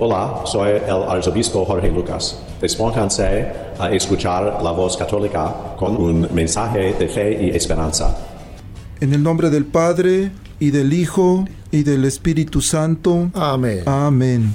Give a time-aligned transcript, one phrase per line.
[0.00, 2.40] Hola, soy el arzobispo Jorge Lucas.
[2.60, 3.50] Despónganse
[3.80, 8.16] a escuchar la voz católica con un mensaje de fe y esperanza.
[9.00, 13.28] En el nombre del Padre, y del Hijo, y del Espíritu Santo.
[13.34, 13.82] Amén.
[13.86, 14.54] Amén.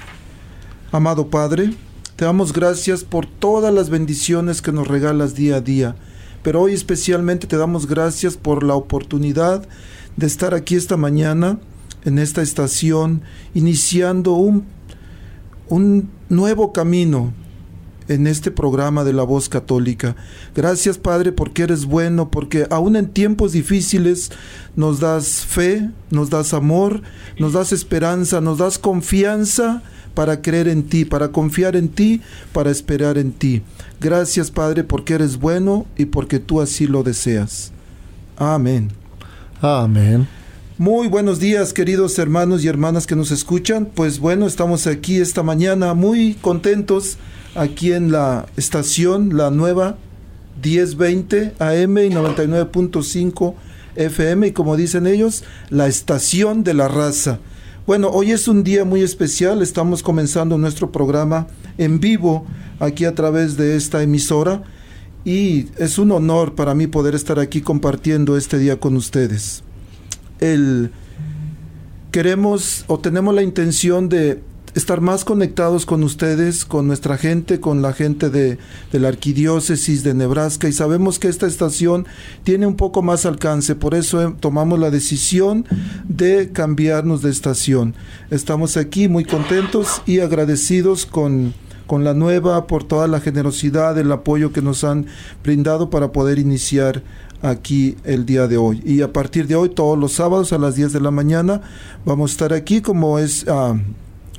[0.94, 1.73] Amado Padre,
[2.16, 5.98] te damos gracias por todas las bendiciones que nos regalas día a día,
[6.41, 9.67] pero hoy especialmente te damos gracias por la oportunidad
[10.16, 11.59] de estar aquí esta mañana
[12.05, 14.66] en esta estación, iniciando un
[15.73, 17.34] un nuevo camino
[18.08, 20.16] en este programa de la voz católica.
[20.56, 24.31] Gracias Padre porque eres bueno, porque aún en tiempos difíciles
[24.75, 27.02] nos das fe, nos das amor,
[27.39, 29.81] nos das esperanza, nos das confianza
[30.14, 33.64] para creer en ti, para confiar en ti, para esperar en ti.
[34.00, 37.72] Gracias Padre porque eres bueno y porque tú así lo deseas.
[38.38, 38.92] Amén.
[39.59, 40.28] Amén.
[40.79, 43.85] Muy buenos días, queridos hermanos y hermanas que nos escuchan.
[43.93, 47.19] Pues bueno, estamos aquí esta mañana muy contentos
[47.53, 49.97] aquí en la estación, la nueva
[50.63, 53.53] 1020 AM y 99.5
[53.97, 57.38] FM y como dicen ellos, la estación de la raza.
[57.85, 61.45] Bueno, hoy es un día muy especial, estamos comenzando nuestro programa
[61.77, 62.47] en vivo
[62.79, 64.63] aquí a través de esta emisora
[65.23, 69.63] y es un honor para mí poder estar aquí compartiendo este día con ustedes
[70.44, 70.91] el
[72.11, 74.44] queremos o tenemos la intención de
[74.75, 78.58] estar más conectados con ustedes, con nuestra gente, con la gente de,
[78.91, 82.05] la arquidiócesis de Nebraska y sabemos que esta estación
[82.44, 85.66] tiene un poco más alcance, por eso eh, tomamos la decisión
[86.07, 87.95] de cambiarnos de estación.
[88.29, 91.53] Estamos aquí muy contentos y agradecidos con,
[91.88, 95.06] con la nueva por toda la generosidad, el apoyo que nos han
[95.44, 97.03] brindado para poder iniciar
[97.44, 98.81] aquí el día de hoy.
[98.84, 101.62] Y a partir de hoy, todos los sábados a las 10 de la mañana,
[102.06, 103.46] vamos a estar aquí como es...
[103.46, 103.78] Uh,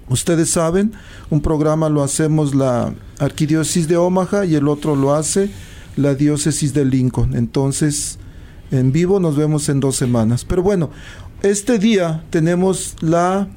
[0.09, 0.93] Ustedes saben,
[1.31, 5.51] un programa lo hacemos la Arquidiócesis de Omaha y el otro lo hace
[5.97, 7.35] la Diócesis de Lincoln.
[7.35, 8.19] Entonces,
[8.71, 10.45] en vivo nos vemos en dos semanas.
[10.45, 10.91] Pero bueno,
[11.43, 13.49] este día tenemos la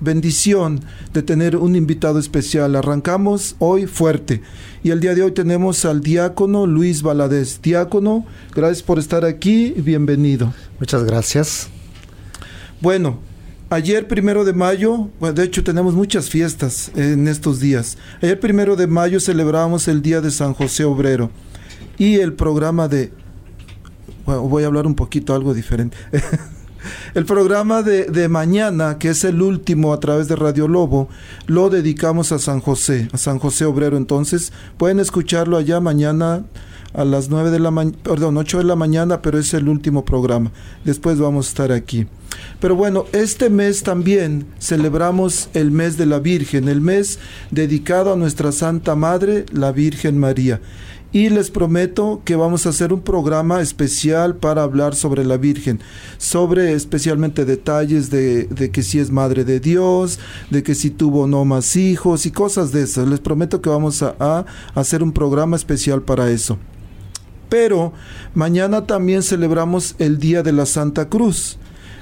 [0.00, 0.80] bendición
[1.12, 2.76] de tener un invitado especial.
[2.76, 4.42] Arrancamos hoy fuerte.
[4.82, 7.60] Y el día de hoy tenemos al diácono Luis Valadez.
[7.62, 10.52] Diácono, gracias por estar aquí y bienvenido.
[10.78, 11.68] Muchas gracias.
[12.80, 13.20] Bueno,
[13.70, 17.96] ayer primero de mayo, bueno, de hecho tenemos muchas fiestas en estos días.
[18.22, 21.30] Ayer primero de mayo celebramos el Día de San José Obrero
[21.98, 23.12] y el programa de...
[24.24, 25.96] Bueno, voy a hablar un poquito algo diferente.
[27.14, 31.08] El programa de, de, mañana, que es el último a través de Radio Lobo,
[31.46, 33.96] lo dedicamos a San José, a San José Obrero.
[33.96, 36.44] Entonces, pueden escucharlo allá mañana
[36.96, 40.04] a las 9 de la mañana, perdón, 8 de la mañana, pero es el último
[40.04, 40.50] programa.
[40.84, 42.06] Después vamos a estar aquí.
[42.58, 47.18] Pero bueno, este mes también celebramos el mes de la Virgen, el mes
[47.50, 50.60] dedicado a nuestra Santa Madre, la Virgen María
[51.12, 55.80] y les prometo que vamos a hacer un programa especial para hablar sobre la Virgen,
[56.18, 60.18] sobre especialmente detalles de, que si es Madre de Dios,
[60.50, 63.08] de que si tuvo no más hijos y cosas de esas.
[63.08, 66.58] Les prometo que vamos a hacer un programa especial para eso.
[67.48, 67.92] Pero
[68.34, 71.58] mañana también celebramos el Día de la Santa Cruz.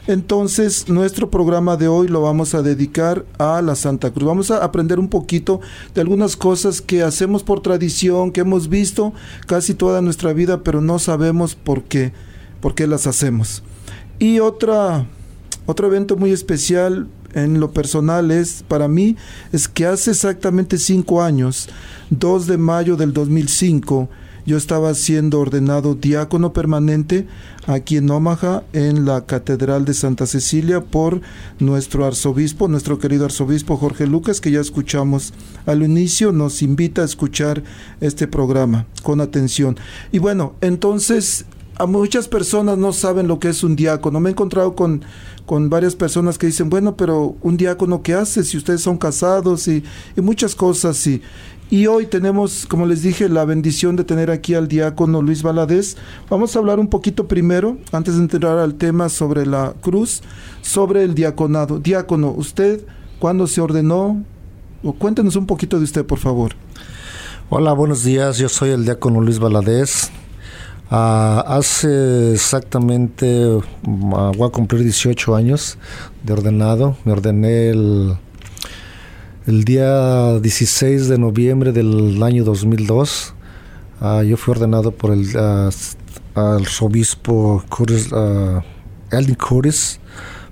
[0.06, 4.28] Entonces, nuestro programa de hoy lo vamos a dedicar a la Santa Cruz.
[4.28, 5.62] Vamos a aprender un poquito
[5.94, 9.14] de algunas cosas que hacemos por tradición, que hemos visto
[9.46, 12.12] casi toda nuestra vida, pero no sabemos por qué,
[12.60, 13.62] por qué las hacemos.
[14.18, 15.06] Y otra,
[15.64, 19.16] otro evento muy especial en lo personal es para mí
[19.52, 21.70] es que hace exactamente cinco años,
[22.10, 24.10] 2 de mayo del 2005,
[24.46, 27.26] yo estaba siendo ordenado diácono permanente
[27.66, 31.20] aquí en Omaha, en la Catedral de Santa Cecilia, por
[31.58, 35.32] nuestro arzobispo, nuestro querido arzobispo Jorge Lucas, que ya escuchamos
[35.66, 37.62] al inicio, nos invita a escuchar
[38.00, 39.76] este programa con atención.
[40.12, 44.20] Y bueno, entonces a muchas personas no saben lo que es un diácono.
[44.20, 45.02] Me he encontrado con,
[45.46, 49.66] con varias personas que dicen, bueno, pero un diácono qué hace si ustedes son casados
[49.68, 49.82] y,
[50.16, 51.04] y muchas cosas.
[51.06, 51.22] Y,
[51.74, 55.96] y hoy tenemos, como les dije, la bendición de tener aquí al diácono Luis Valadez.
[56.30, 60.22] Vamos a hablar un poquito primero, antes de entrar al tema sobre la cruz,
[60.62, 61.80] sobre el diaconado.
[61.80, 62.86] Diácono, ¿usted
[63.18, 64.22] cuándo se ordenó?
[64.98, 66.52] Cuéntenos un poquito de usted, por favor.
[67.50, 68.38] Hola, buenos días.
[68.38, 70.12] Yo soy el diácono Luis Valadez.
[70.92, 73.58] Ah, hace exactamente,
[74.14, 75.76] ah, voy a cumplir 18 años
[76.22, 76.96] de ordenado.
[77.04, 78.16] Me ordené el,
[79.46, 83.34] el día 16 de noviembre del año 2002.
[84.00, 85.28] Ah, yo fui ordenado por el
[86.34, 88.08] arzobispo Curtis,
[89.10, 90.00] Eldin Curtis,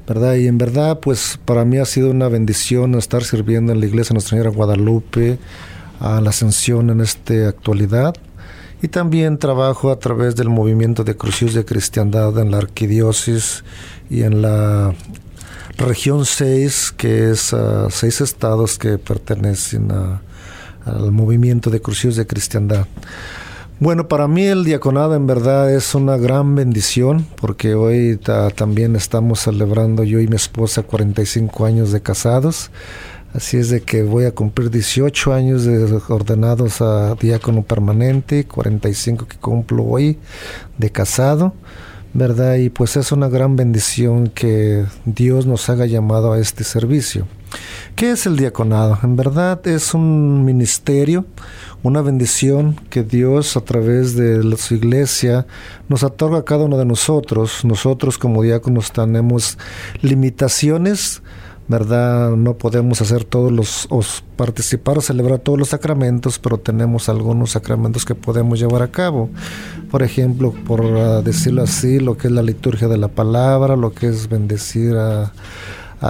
[0.07, 0.35] ¿verdad?
[0.35, 4.13] Y en verdad, pues para mí ha sido una bendición estar sirviendo en la iglesia
[4.13, 5.39] Nuestra Señora Guadalupe,
[5.99, 8.15] a la ascensión en esta actualidad
[8.83, 13.63] y también trabajo a través del movimiento de Crucius de Cristiandad en la Arquidiócesis
[14.11, 14.93] y en la
[15.77, 19.91] región 6, que es uh, seis estados que pertenecen
[20.85, 22.87] al movimiento de Crucius de Cristiandad.
[23.83, 28.17] Bueno, para mí el diaconado en verdad es una gran bendición porque hoy
[28.55, 32.71] también estamos celebrando yo y mi esposa 45 años de casados.
[33.35, 39.27] Así es de que voy a cumplir 18 años de ordenados a diácono permanente, 45
[39.27, 40.19] que cumplo hoy
[40.79, 41.55] de casado,
[42.15, 42.57] ¿verdad?
[42.57, 47.27] Y pues es una gran bendición que Dios nos haga llamado a este servicio.
[47.97, 48.99] ¿Qué es el diaconado?
[49.03, 51.27] En verdad es un ministerio,
[51.83, 55.47] una bendición que Dios a través de su iglesia
[55.89, 57.65] nos otorga a cada uno de nosotros.
[57.65, 59.59] Nosotros como diáconos tenemos
[60.01, 61.23] limitaciones,
[61.73, 62.33] ¿verdad?
[62.37, 68.05] No podemos hacer todos los, participar o celebrar todos los sacramentos, pero tenemos algunos sacramentos
[68.05, 69.31] que podemos llevar a cabo.
[69.91, 73.93] Por ejemplo, por ah, decirlo así, lo que es la liturgia de la palabra, lo
[73.93, 75.33] que es bendecir a,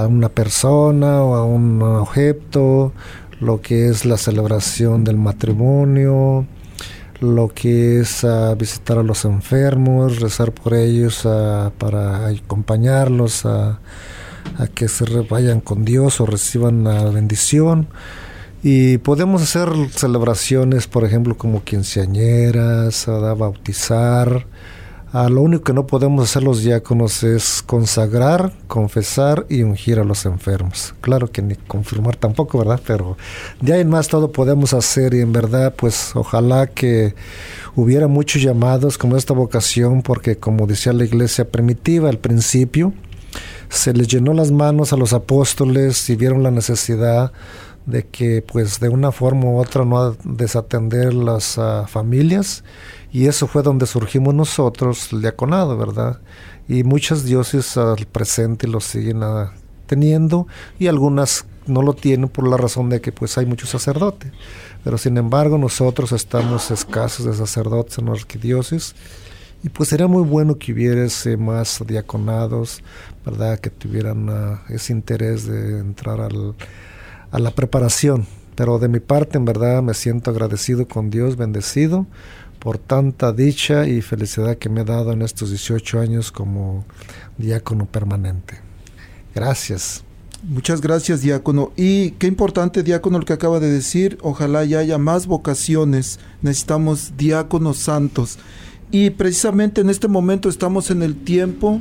[0.08, 2.92] una persona o a un objeto,
[3.40, 6.46] lo que es la celebración del matrimonio,
[7.20, 13.78] lo que es ah, visitar a los enfermos, rezar por ellos ah, para acompañarlos a
[14.58, 17.88] a que se vayan con Dios o reciban la bendición.
[18.62, 24.46] Y podemos hacer celebraciones, por ejemplo, como quinceañeras, a bautizar.
[25.12, 30.04] a lo único que no podemos hacer los diáconos es consagrar, confesar y ungir a
[30.04, 30.94] los enfermos.
[31.02, 32.80] Claro que ni confirmar tampoco, ¿verdad?
[32.86, 33.18] Pero
[33.60, 37.14] de ahí en más todo podemos hacer y en verdad, pues ojalá que
[37.76, 42.94] hubiera muchos llamados como esta vocación, porque como decía la iglesia primitiva al principio,
[43.72, 47.32] se les llenó las manos a los apóstoles y vieron la necesidad
[47.86, 52.64] de que pues de una forma u otra no desatender las ah, familias.
[53.10, 56.20] Y eso fue donde surgimos nosotros el diaconado verdad
[56.68, 59.54] y muchas dioses al presente lo siguen ah,
[59.86, 60.46] teniendo
[60.78, 64.32] y algunas no lo tienen por la razón de que pues hay muchos sacerdotes.
[64.84, 68.94] Pero sin embargo nosotros estamos escasos de sacerdotes en la arquidiócesis
[69.62, 72.82] y pues sería muy bueno que hubiese más diaconados,
[73.24, 73.58] ¿verdad?
[73.58, 76.54] Que tuvieran ah, ese interés de entrar al,
[77.30, 78.26] a la preparación.
[78.54, 82.06] Pero de mi parte, en verdad, me siento agradecido con Dios, bendecido
[82.58, 86.84] por tanta dicha y felicidad que me ha dado en estos 18 años como
[87.36, 88.60] diácono permanente.
[89.34, 90.04] Gracias.
[90.44, 91.72] Muchas gracias, diácono.
[91.76, 94.18] Y qué importante, diácono, lo que acaba de decir.
[94.22, 96.20] Ojalá ya haya más vocaciones.
[96.40, 98.38] Necesitamos diáconos santos.
[98.92, 101.80] Y precisamente en este momento estamos en el tiempo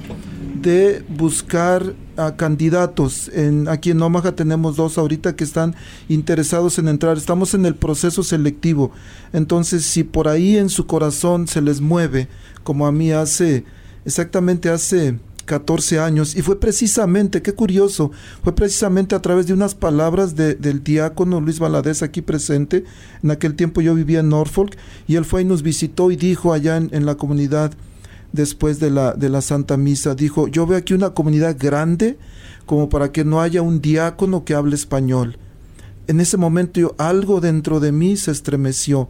[0.62, 3.30] de buscar a candidatos.
[3.34, 5.76] En, aquí en Omaha tenemos dos ahorita que están
[6.08, 7.18] interesados en entrar.
[7.18, 8.92] Estamos en el proceso selectivo.
[9.34, 12.30] Entonces, si por ahí en su corazón se les mueve,
[12.64, 13.66] como a mí hace,
[14.06, 16.36] exactamente hace 14 años.
[16.36, 18.12] Y fue precisamente, qué curioso,
[18.44, 22.84] fue precisamente a través de unas palabras del diácono Luis Valadez aquí presente,
[23.24, 26.54] en aquel tiempo yo vivía en Norfolk y él fue y nos visitó y dijo
[26.54, 27.74] allá en, la comunidad
[28.32, 32.18] después de la, de la Santa Misa, dijo, yo veo aquí una comunidad grande
[32.66, 35.38] como para que no haya un diácono que hable español.
[36.08, 39.10] En ese momento algo dentro de mí se estremeció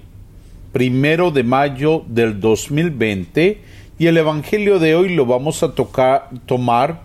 [0.72, 3.62] primero de mayo del 2020,
[4.00, 7.04] y el Evangelio de hoy lo vamos a tocar, tomar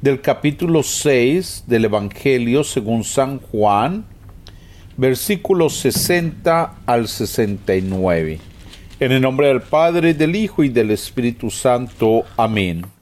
[0.00, 4.06] del capítulo 6 del Evangelio según San Juan,
[4.96, 8.38] versículos 60 al 69.
[8.98, 12.24] En el nombre del Padre, del Hijo y del Espíritu Santo.
[12.38, 12.97] Amén.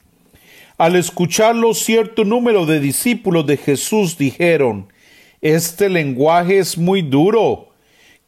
[0.77, 4.93] Al escucharlo, cierto número de discípulos de Jesús dijeron,
[5.41, 7.69] Este lenguaje es muy duro.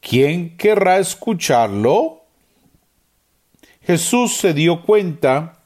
[0.00, 2.22] ¿Quién querrá escucharlo?
[3.82, 5.60] Jesús se dio cuenta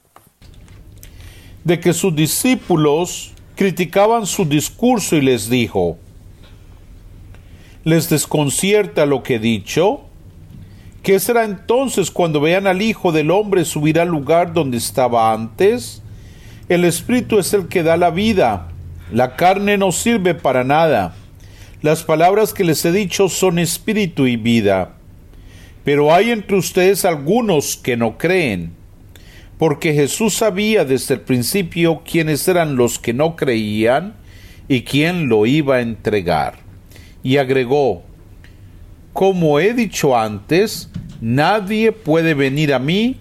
[1.64, 5.96] de que sus discípulos criticaban su discurso y les dijo,
[7.84, 10.02] ¿les desconcierta lo que he dicho?
[11.02, 16.02] ¿Qué será entonces cuando vean al Hijo del Hombre subir al lugar donde estaba antes?
[16.66, 18.68] El Espíritu es el que da la vida,
[19.12, 21.14] la carne no sirve para nada.
[21.82, 24.94] Las palabras que les he dicho son espíritu y vida.
[25.84, 28.72] Pero hay entre ustedes algunos que no creen,
[29.58, 34.14] porque Jesús sabía desde el principio quiénes eran los que no creían
[34.66, 36.54] y quién lo iba a entregar.
[37.22, 38.04] Y agregó,
[39.12, 40.90] como he dicho antes,
[41.20, 43.16] nadie puede venir a mí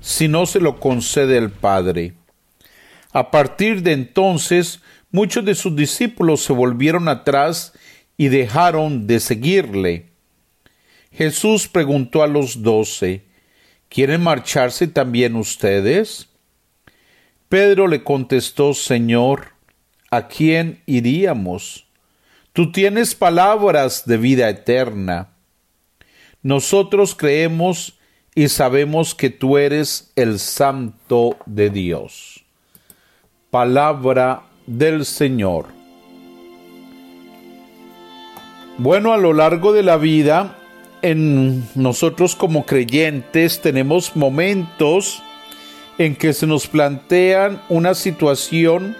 [0.00, 2.14] si no se lo concede el Padre.
[3.18, 7.72] A partir de entonces, muchos de sus discípulos se volvieron atrás
[8.16, 10.10] y dejaron de seguirle.
[11.10, 13.24] Jesús preguntó a los doce,
[13.88, 16.28] ¿Quieren marcharse también ustedes?
[17.48, 19.48] Pedro le contestó, Señor,
[20.12, 21.88] ¿a quién iríamos?
[22.52, 25.30] Tú tienes palabras de vida eterna.
[26.40, 27.98] Nosotros creemos
[28.36, 32.37] y sabemos que tú eres el Santo de Dios.
[33.50, 35.68] Palabra del Señor.
[38.76, 40.58] Bueno, a lo largo de la vida,
[41.00, 45.22] en nosotros como creyentes tenemos momentos
[45.96, 48.94] en que se nos plantean una situación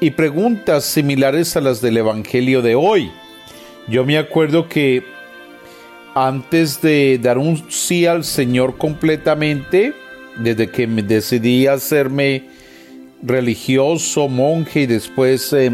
[0.00, 3.10] y preguntas similares a las del Evangelio de hoy.
[3.88, 5.02] Yo me acuerdo que
[6.14, 9.94] antes de dar un sí al Señor completamente,
[10.36, 12.55] desde que me decidí hacerme
[13.26, 15.72] religioso, monje y después eh,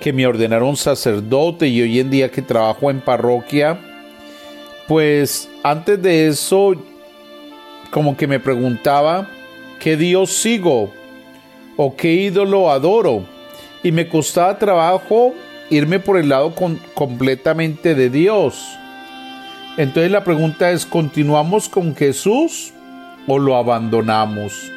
[0.00, 3.78] que me ordenaron sacerdote y hoy en día que trabajo en parroquia,
[4.88, 6.74] pues antes de eso
[7.90, 9.28] como que me preguntaba
[9.78, 10.92] qué Dios sigo
[11.76, 13.24] o qué ídolo adoro
[13.82, 15.34] y me costaba trabajo
[15.70, 16.52] irme por el lado
[16.94, 18.60] completamente de Dios.
[19.76, 22.72] Entonces la pregunta es, ¿continuamos con Jesús
[23.26, 24.70] o lo abandonamos?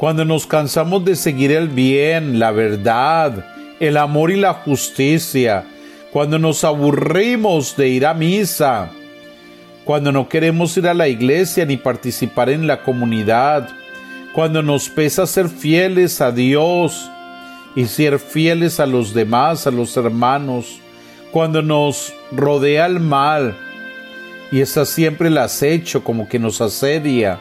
[0.00, 3.44] Cuando nos cansamos de seguir el bien, la verdad,
[3.80, 5.66] el amor y la justicia,
[6.10, 8.92] cuando nos aburrimos de ir a misa,
[9.84, 13.68] cuando no queremos ir a la iglesia ni participar en la comunidad,
[14.34, 17.10] cuando nos pesa ser fieles a Dios
[17.76, 20.80] y ser fieles a los demás, a los hermanos,
[21.30, 23.54] cuando nos rodea el mal
[24.50, 27.38] y está siempre el acecho como que nos asedia,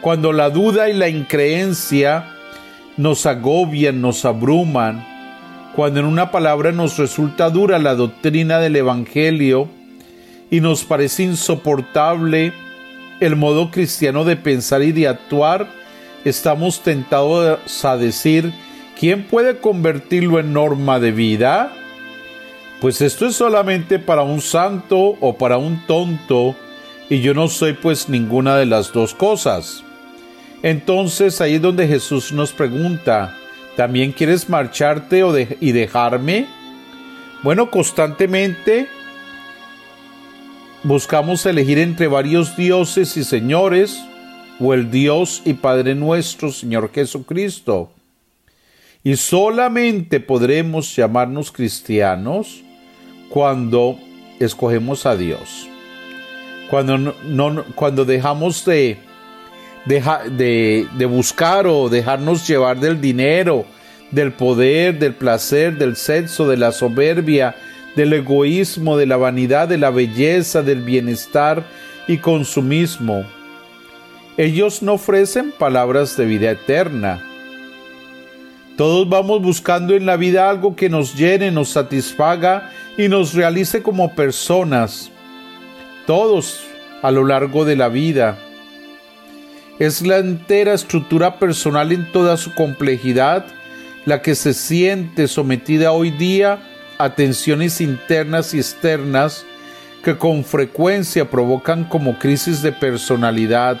[0.00, 2.36] cuando la duda y la increencia
[2.96, 5.06] nos agobian, nos abruman,
[5.74, 9.68] cuando en una palabra nos resulta dura la doctrina del Evangelio
[10.50, 12.52] y nos parece insoportable
[13.20, 15.68] el modo cristiano de pensar y de actuar,
[16.24, 18.52] estamos tentados a decir,
[18.98, 21.72] ¿quién puede convertirlo en norma de vida?
[22.80, 26.56] Pues esto es solamente para un santo o para un tonto,
[27.10, 29.84] y yo no soy pues ninguna de las dos cosas.
[30.62, 33.36] Entonces ahí es donde Jesús nos pregunta,
[33.76, 35.22] ¿también quieres marcharte
[35.60, 36.46] y dejarme?
[37.42, 38.88] Bueno, constantemente
[40.82, 44.02] buscamos elegir entre varios dioses y señores,
[44.58, 47.90] o el Dios y Padre nuestro, Señor Jesucristo.
[49.02, 52.62] Y solamente podremos llamarnos cristianos
[53.30, 53.98] cuando
[54.38, 55.66] escogemos a Dios.
[56.68, 58.98] Cuando, no, cuando dejamos de,
[59.86, 63.64] de, de buscar o dejarnos llevar del dinero,
[64.10, 67.54] del poder, del placer, del sexo, de la soberbia,
[67.96, 71.64] del egoísmo, de la vanidad, de la belleza, del bienestar
[72.06, 73.24] y consumismo.
[74.36, 77.22] Ellos no ofrecen palabras de vida eterna.
[78.76, 83.82] Todos vamos buscando en la vida algo que nos llene, nos satisfaga y nos realice
[83.82, 85.10] como personas.
[86.06, 86.62] Todos
[87.02, 88.38] a lo largo de la vida.
[89.80, 93.46] Es la entera estructura personal en toda su complejidad
[94.04, 96.58] la que se siente sometida hoy día
[96.98, 99.46] a tensiones internas y externas
[100.04, 103.80] que con frecuencia provocan como crisis de personalidad.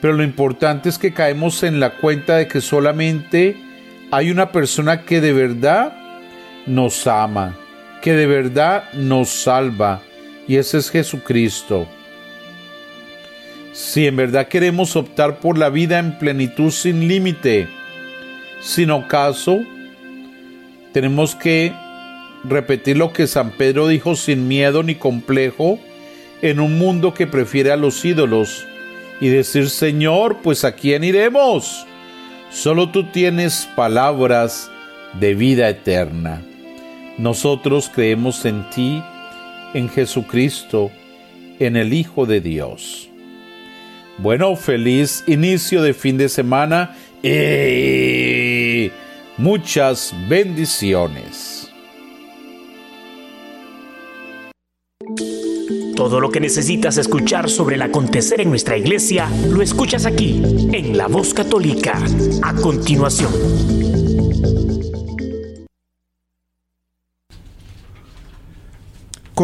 [0.00, 3.54] Pero lo importante es que caemos en la cuenta de que solamente
[4.10, 5.92] hay una persona que de verdad
[6.64, 7.54] nos ama,
[8.00, 10.00] que de verdad nos salva,
[10.48, 11.86] y ese es Jesucristo.
[13.72, 17.68] Si en verdad queremos optar por la vida en plenitud sin límite,
[18.60, 19.60] sin ocaso,
[20.92, 21.72] tenemos que
[22.44, 25.78] repetir lo que San Pedro dijo sin miedo ni complejo
[26.42, 28.66] en un mundo que prefiere a los ídolos
[29.20, 31.86] y decir, Señor, pues a quién iremos?
[32.50, 34.70] Solo tú tienes palabras
[35.18, 36.42] de vida eterna.
[37.16, 39.02] Nosotros creemos en ti,
[39.72, 40.90] en Jesucristo,
[41.58, 43.11] en el Hijo de Dios.
[44.18, 48.90] Bueno, feliz inicio de fin de semana y
[49.38, 51.70] muchas bendiciones.
[55.96, 60.42] Todo lo que necesitas escuchar sobre el acontecer en nuestra iglesia, lo escuchas aquí,
[60.72, 62.02] en La Voz Católica,
[62.42, 63.32] a continuación.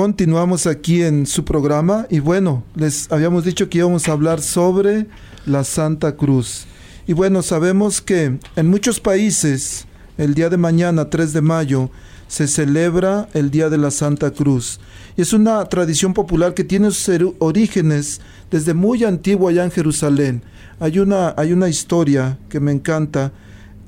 [0.01, 5.09] Continuamos aquí en su programa y bueno, les habíamos dicho que íbamos a hablar sobre
[5.45, 6.67] la Santa Cruz.
[7.09, 11.91] Y bueno, sabemos que en muchos países el día de mañana, 3 de mayo,
[12.29, 14.79] se celebra el Día de la Santa Cruz.
[15.17, 18.21] Y es una tradición popular que tiene sus orígenes
[18.53, 20.45] desde muy antiguo allá en Jerusalén.
[20.79, 23.33] Hay una, hay una historia que me encanta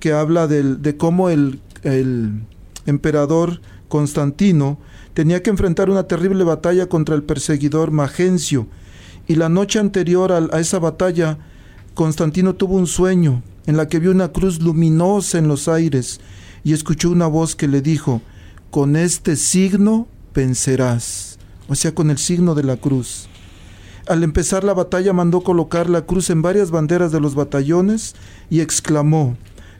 [0.00, 2.33] que habla de cómo el, el
[2.87, 4.78] emperador Constantino
[5.12, 8.68] tenía que enfrentar una terrible batalla contra el perseguidor Magencio.
[9.28, 11.37] Y la noche anterior a, esa batalla,
[11.92, 16.20] Constantino tuvo un sueño en la que vio una cruz luminosa en los aires
[16.64, 18.23] y escuchó una voz que le dijo,
[18.70, 23.29] con este signo vencerás, o sea, con el signo de la cruz.
[24.09, 28.14] Al empezar la batalla mandó colocar la cruz en varias banderas de los batallones
[28.48, 29.37] y exclamó,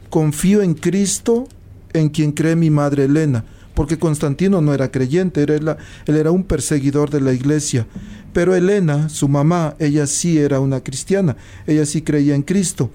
[0.09, 1.47] confío en Cristo,
[1.93, 6.43] en quien cree mi madre Elena, porque Constantino no era creyente, era, él era un
[6.43, 7.87] perseguidor de la iglesia.
[8.33, 11.35] Pero Elena, su mamá, ella sí era una cristiana,
[11.67, 12.89] ella sí creía en Cristo.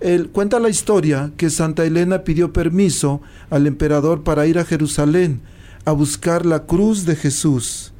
[0.00, 5.40] Él, cuenta la historia que Santa Elena pidió permiso al emperador para ir a Jerusalén
[5.84, 7.92] a buscar la cruz de Jesús.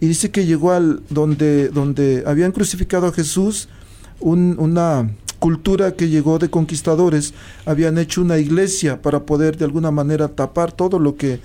[0.00, 3.68] Y dice que llegó al donde, donde habían crucificado a Jesús,
[4.20, 7.34] una cultura que llegó de conquistadores,
[7.64, 11.40] habían hecho una iglesia para poder de alguna manera tapar todo lo que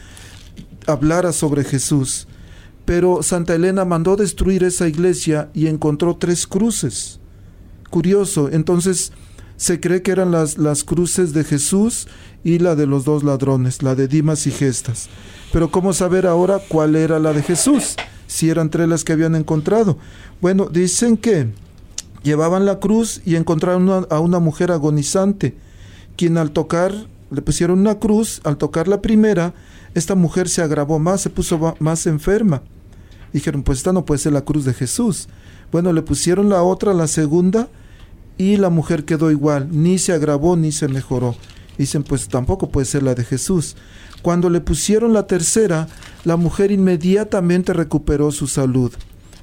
[0.87, 2.27] hablara sobre Jesús.
[2.85, 7.19] Pero Santa Elena mandó destruir esa iglesia y encontró tres cruces.
[7.89, 9.11] Curioso, entonces
[9.57, 12.07] se cree que eran las, las cruces de Jesús
[12.43, 15.09] y la de los dos ladrones, la de Dimas y Gestas.
[15.51, 17.95] Pero ¿cómo saber ahora cuál era la de Jesús?
[18.27, 19.97] Si eran tres las que habían encontrado.
[20.41, 21.49] Bueno, dicen que
[22.23, 25.55] llevaban la cruz y encontraron a una mujer agonizante,
[26.15, 26.93] quien al tocar,
[27.31, 29.53] le pusieron una cruz, al tocar la primera,
[29.93, 32.61] esta mujer se agravó más, se puso más enferma.
[33.31, 35.29] Dijeron, pues esta no puede ser la cruz de Jesús.
[35.71, 37.69] Bueno, le pusieron la otra, la segunda,
[38.37, 41.35] y la mujer quedó igual, ni se agravó ni se mejoró.
[41.77, 43.77] Dicen, pues tampoco puede ser la de Jesús.
[44.21, 45.87] Cuando le pusieron la tercera,
[46.25, 48.91] la mujer inmediatamente recuperó su salud.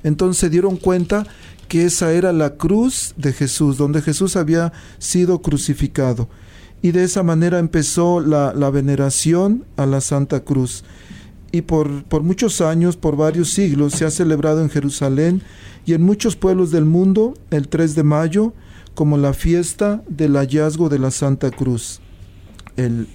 [0.04, 1.26] Entonces se dieron cuenta
[1.68, 6.28] que esa era la cruz de Jesús, donde Jesús había sido crucificado
[6.82, 10.84] y de esa manera empezó la, veneración a la Santa Cruz.
[11.50, 15.42] Y por, por, muchos años, por varios siglos, se ha celebrado en Jerusalén
[15.86, 18.52] y en muchos pueblos del mundo el 3 de mayo
[18.94, 22.00] como la fiesta del hallazgo de la Santa Cruz.
[22.76, 23.06] El,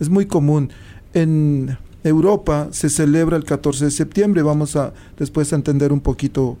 [0.00, 0.70] es muy común.
[1.14, 4.42] En Europa se celebra el 14 de septiembre.
[4.42, 6.58] Vamos a después a entender un poquito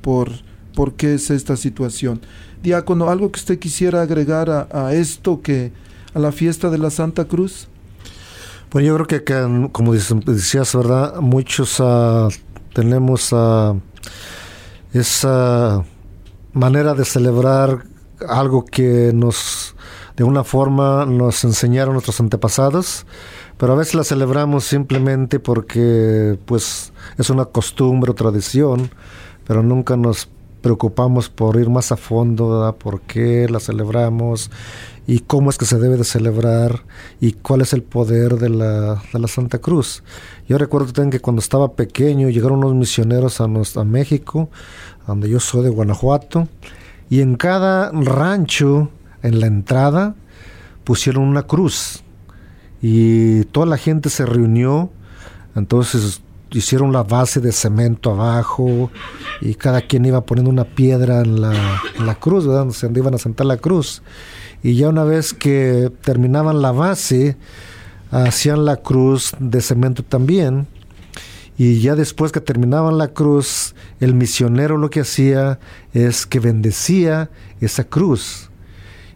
[0.00, 0.30] por,
[0.74, 2.20] por qué es esta situación.
[2.62, 5.72] Diácono, ¿algo que usted quisiera agregar a, esto, que
[6.14, 7.68] a la fiesta de la Santa Cruz?
[8.70, 11.16] Bueno, yo creo que, como decías, ¿verdad?
[11.16, 12.28] Muchos uh,
[12.72, 13.78] tenemos uh,
[14.92, 15.84] esa
[16.52, 17.84] manera de celebrar
[18.28, 19.74] algo que nos,
[20.16, 23.06] de una forma, nos enseñaron nuestros antepasados,
[23.58, 28.90] pero a veces la celebramos simplemente porque, pues, es una costumbre o tradición,
[29.46, 30.28] pero nunca nos
[30.62, 34.50] preocupamos por ir más a fondo, por qué la celebramos
[35.06, 36.84] y cómo es que se debe de celebrar
[37.20, 40.02] y cuál es el poder de la, de la Santa Cruz.
[40.48, 44.48] Yo recuerdo también que cuando estaba pequeño llegaron unos misioneros a, a México,
[45.06, 46.48] donde yo soy de Guanajuato,
[47.10, 48.88] y en cada rancho,
[49.22, 50.14] en la entrada,
[50.84, 52.02] pusieron una cruz.
[52.80, 54.90] Y toda la gente se reunió,
[55.54, 56.22] entonces
[56.52, 58.90] hicieron la base de cemento abajo
[59.40, 62.66] y cada quien iba poniendo una piedra en la, cruz, ¿verdad?
[62.80, 64.02] Donde iban a sentar la cruz.
[64.62, 67.36] Y ya una vez que terminaban la base,
[68.10, 70.66] hacían la cruz de cemento también.
[71.58, 75.58] Y ya después que terminaban la cruz, el misionero lo que hacía
[75.92, 78.50] es que bendecía esa cruz.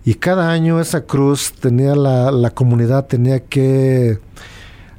[0.05, 4.21] Y cada año esa cruz tenía la, la comunidad tenía que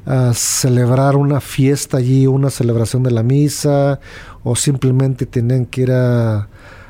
[0.07, 3.99] a celebrar una fiesta allí, una celebración de la misa,
[4.43, 6.47] o simplemente tenían que ir a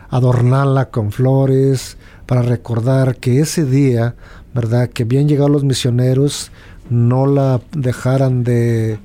[0.10, 4.15] adornarla con flores para recordar que ese día,
[4.53, 4.89] ¿verdad?
[4.89, 6.51] Que bien llegados los misioneros,
[6.91, 8.99] no la dejaran de,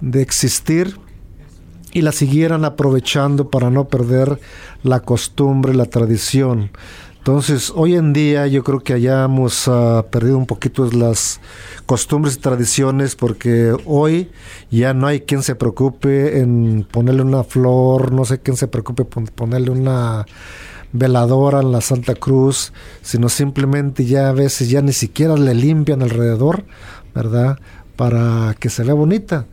[0.00, 0.98] de existir
[1.92, 4.40] y la siguieran aprovechando para no perder
[4.82, 6.70] la costumbre, la tradición.
[7.26, 11.40] Entonces, hoy en día yo creo que hayamos uh, perdido un poquito las
[11.84, 14.30] costumbres y tradiciones porque hoy
[14.70, 19.04] ya no hay quien se preocupe en ponerle una flor, no sé quién se preocupe
[19.04, 20.24] por ponerle una
[20.92, 26.02] veladora en la Santa Cruz, sino simplemente ya a veces ya ni siquiera le limpian
[26.02, 26.64] alrededor,
[27.12, 27.58] ¿verdad?
[27.96, 29.46] Para que se vea bonita.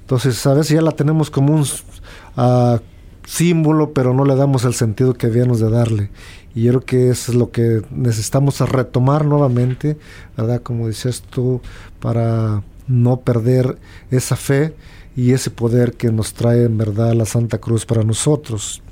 [0.00, 2.80] Entonces, a veces ya la tenemos como un uh,
[3.24, 6.10] símbolo, pero no le damos el sentido que debíamos de darle.
[6.54, 9.96] Y yo creo que eso es lo que necesitamos retomar nuevamente,
[10.36, 10.62] ¿verdad?
[10.62, 11.60] Como decías tú,
[12.00, 13.78] para no perder
[14.10, 14.74] esa fe
[15.16, 18.82] y ese poder que nos trae en verdad la Santa Cruz para nosotros.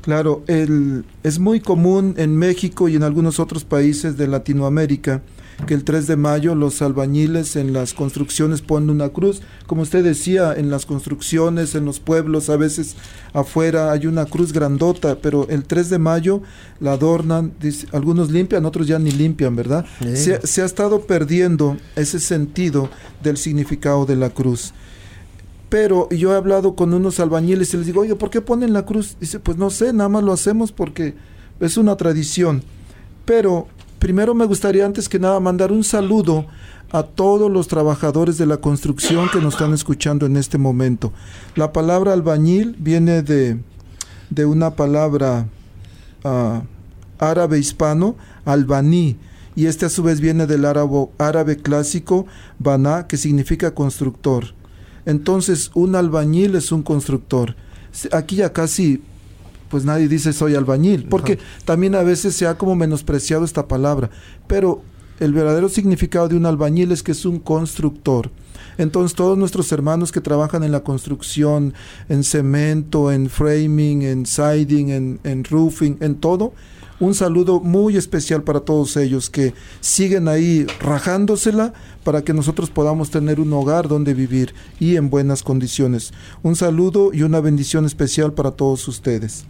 [0.00, 5.22] Claro, el, es muy común en México y en algunos otros países de Latinoamérica
[5.66, 9.42] que el 3 de mayo los albañiles en las construcciones ponen una cruz.
[9.66, 12.96] Como usted decía, en las construcciones, en los pueblos, a veces
[13.32, 16.42] afuera hay una cruz grandota, pero el 3 de mayo
[16.80, 17.52] la adornan,
[17.92, 19.86] algunos limpian, otros ya ni limpian, ¿verdad?
[20.14, 22.90] Se, se ha estado perdiendo ese sentido
[23.22, 24.72] del significado de la cruz
[25.72, 28.84] pero yo he hablado con unos albañiles y les digo, oye, ¿por qué ponen la
[28.84, 29.16] cruz?
[29.18, 31.14] Dice, pues no sé, nada más lo hacemos porque
[31.60, 32.62] es una tradición.
[33.24, 33.68] Pero
[34.02, 36.46] primero me gustaría antes que nada mandar un saludo
[36.90, 41.12] a todos los trabajadores de la construcción que nos están escuchando en este momento.
[41.54, 43.60] La palabra albañil viene de,
[44.28, 45.46] de una palabra
[46.24, 46.62] uh,
[47.20, 49.18] árabe hispano, albaní,
[49.54, 52.26] y este a su vez viene del árabe, árabe clásico,
[52.58, 54.46] baná, que significa constructor.
[55.06, 57.54] Entonces, un albañil es un constructor.
[58.10, 59.00] Aquí ya casi
[59.72, 64.10] pues nadie dice soy albañil, porque también a veces se ha como menospreciado esta palabra,
[64.46, 64.82] pero
[65.18, 68.30] el verdadero significado de un albañil es que es un constructor.
[68.76, 71.72] Entonces todos nuestros hermanos que trabajan en la construcción,
[72.10, 76.52] en cemento, en framing, en siding, en, en roofing, en todo,
[77.00, 81.72] un saludo muy especial para todos ellos que siguen ahí rajándosela
[82.04, 86.12] para que nosotros podamos tener un hogar donde vivir y en buenas condiciones.
[86.42, 89.46] Un saludo y una bendición especial para todos ustedes.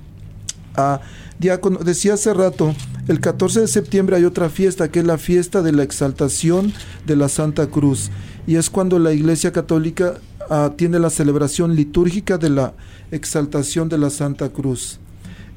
[1.84, 2.74] Decía hace rato,
[3.08, 6.72] el 14 de septiembre hay otra fiesta que es la fiesta de la exaltación
[7.04, 8.10] de la Santa Cruz
[8.46, 10.14] y es cuando la Iglesia Católica
[10.50, 12.74] ah, tiene la celebración litúrgica de la
[13.10, 15.00] exaltación de la Santa Cruz.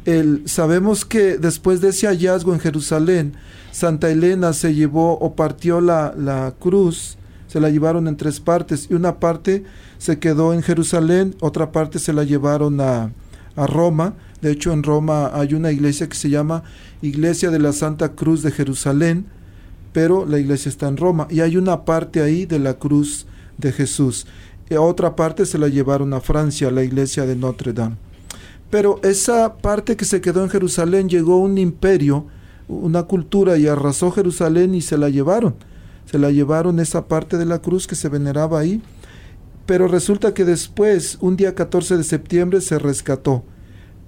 [0.05, 3.33] El, sabemos que después de ese hallazgo en Jerusalén,
[3.71, 8.87] Santa Elena se llevó o partió la, la cruz, se la llevaron en tres partes
[8.89, 9.63] y una parte
[9.97, 13.11] se quedó en Jerusalén, otra parte se la llevaron a,
[13.55, 14.15] a Roma
[14.45, 16.61] de hecho, en Roma hay una iglesia que se llama
[17.01, 19.25] Iglesia de la Santa Cruz de Jerusalén,
[19.91, 23.25] pero la iglesia está en Roma y hay una parte ahí de la cruz
[23.57, 24.27] de Jesús.
[24.69, 27.95] Y otra parte se la llevaron a Francia, la iglesia de Notre Dame.
[28.69, 32.27] Pero esa parte que se quedó en Jerusalén llegó un imperio,
[32.67, 35.55] una cultura y arrasó Jerusalén y se la llevaron.
[36.05, 38.79] Se la llevaron esa parte de la cruz que se veneraba ahí.
[39.65, 43.43] Pero resulta que después, un día 14 de septiembre, se rescató.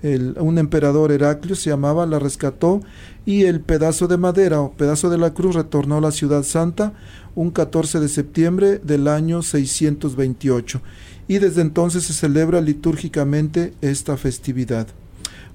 [0.04, 2.82] Un emperador Heraclio se llamaba, la rescató
[3.26, 6.94] y el pedazo de madera o pedazo de la cruz retornó a la ciudad santa
[7.34, 10.82] un 14 de septiembre del año 628
[11.28, 14.88] y desde entonces se celebra litúrgicamente esta festividad.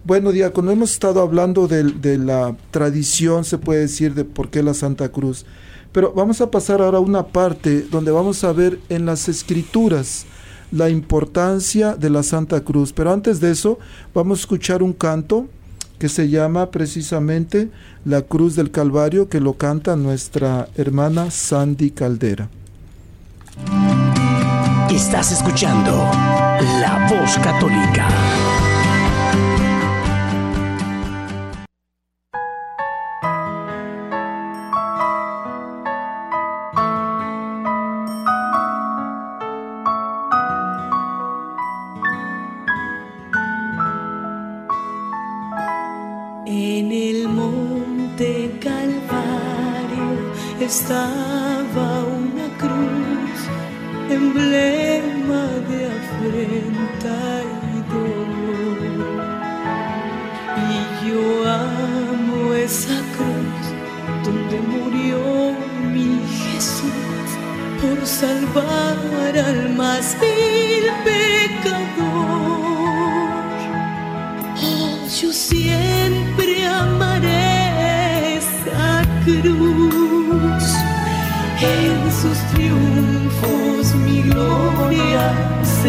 [0.05, 4.65] Bueno, diácono, hemos estado hablando de, de la tradición, se puede decir, de por qué
[4.65, 5.47] la Santa Cruz,
[5.93, 10.25] pero vamos a pasar ahora a una parte donde vamos a ver en las escrituras,
[10.71, 12.93] la importancia de la Santa Cruz.
[12.93, 13.79] Pero antes de eso,
[14.15, 15.47] vamos a escuchar un canto
[15.99, 17.71] que se llama precisamente
[18.05, 22.49] La Cruz del Calvario, que lo canta nuestra hermana Sandy Caldera.
[24.91, 25.93] Estás escuchando
[26.81, 28.09] La Voz Católica.
[50.73, 51.89] Estaba
[52.23, 53.39] una cruz,
[54.09, 57.19] emblema de afrenta
[57.73, 58.81] y dolor.
[60.73, 63.65] Y yo amo esa cruz
[64.25, 65.21] donde murió
[65.93, 67.29] mi Jesús
[67.83, 70.17] por salvar al más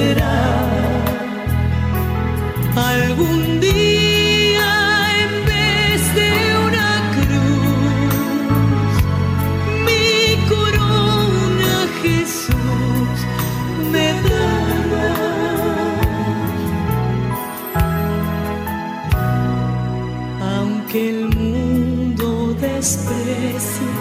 [0.03, 0.37] será.
[2.95, 4.71] Algún día
[5.23, 6.31] en vez de
[6.67, 8.93] una cruz,
[9.87, 10.07] mi
[10.53, 13.15] corona Jesús
[13.93, 15.13] me dará.
[20.55, 22.27] Aunque el mundo
[22.67, 23.93] desprecie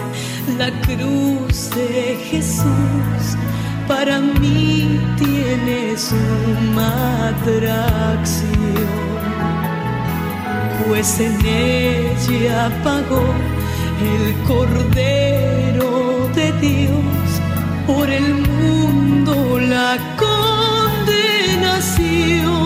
[0.61, 1.91] la cruz de
[2.29, 3.23] Jesús,
[3.87, 4.32] para mí
[5.55, 8.51] tiene suma atracción,
[10.87, 13.23] pues en ella pagó
[14.01, 17.41] el Cordero de Dios
[17.85, 22.62] por el mundo la condenación.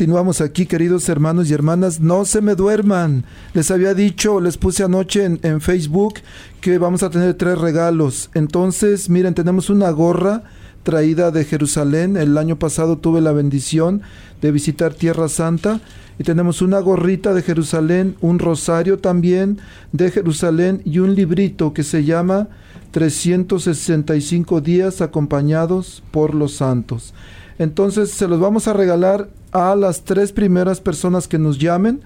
[0.00, 2.00] Continuamos aquí, queridos hermanos y hermanas.
[2.00, 3.26] No se me duerman.
[3.52, 6.14] Les había dicho, les puse anoche en, en Facebook
[6.62, 8.30] que vamos a tener tres regalos.
[8.32, 10.44] Entonces, miren, tenemos una gorra
[10.84, 12.16] traída de Jerusalén.
[12.16, 14.00] El año pasado tuve la bendición
[14.40, 15.82] de visitar Tierra Santa.
[16.18, 19.58] Y tenemos una gorrita de Jerusalén, un rosario también
[19.92, 22.48] de Jerusalén y un librito que se llama
[22.92, 27.12] 365 días acompañados por los santos.
[27.60, 32.00] Entonces se los vamos a regalar a las tres primeras personas que nos llamen.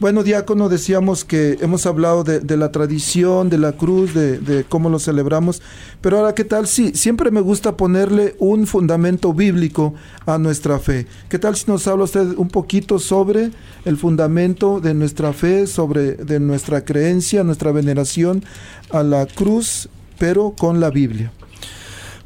[0.00, 4.90] Bueno, diácono, decíamos que hemos hablado de, la tradición, de la cruz, de, de cómo
[4.90, 5.60] lo celebramos,
[6.00, 11.08] pero ahora, ¿qué tal si siempre me gusta ponerle un fundamento bíblico a nuestra fe?
[11.28, 13.50] ¿Qué tal si nos habla usted un poquito sobre
[13.84, 18.44] el fundamento de nuestra fe, sobre de nuestra creencia, nuestra veneración
[18.90, 21.32] a la cruz, pero con la Biblia?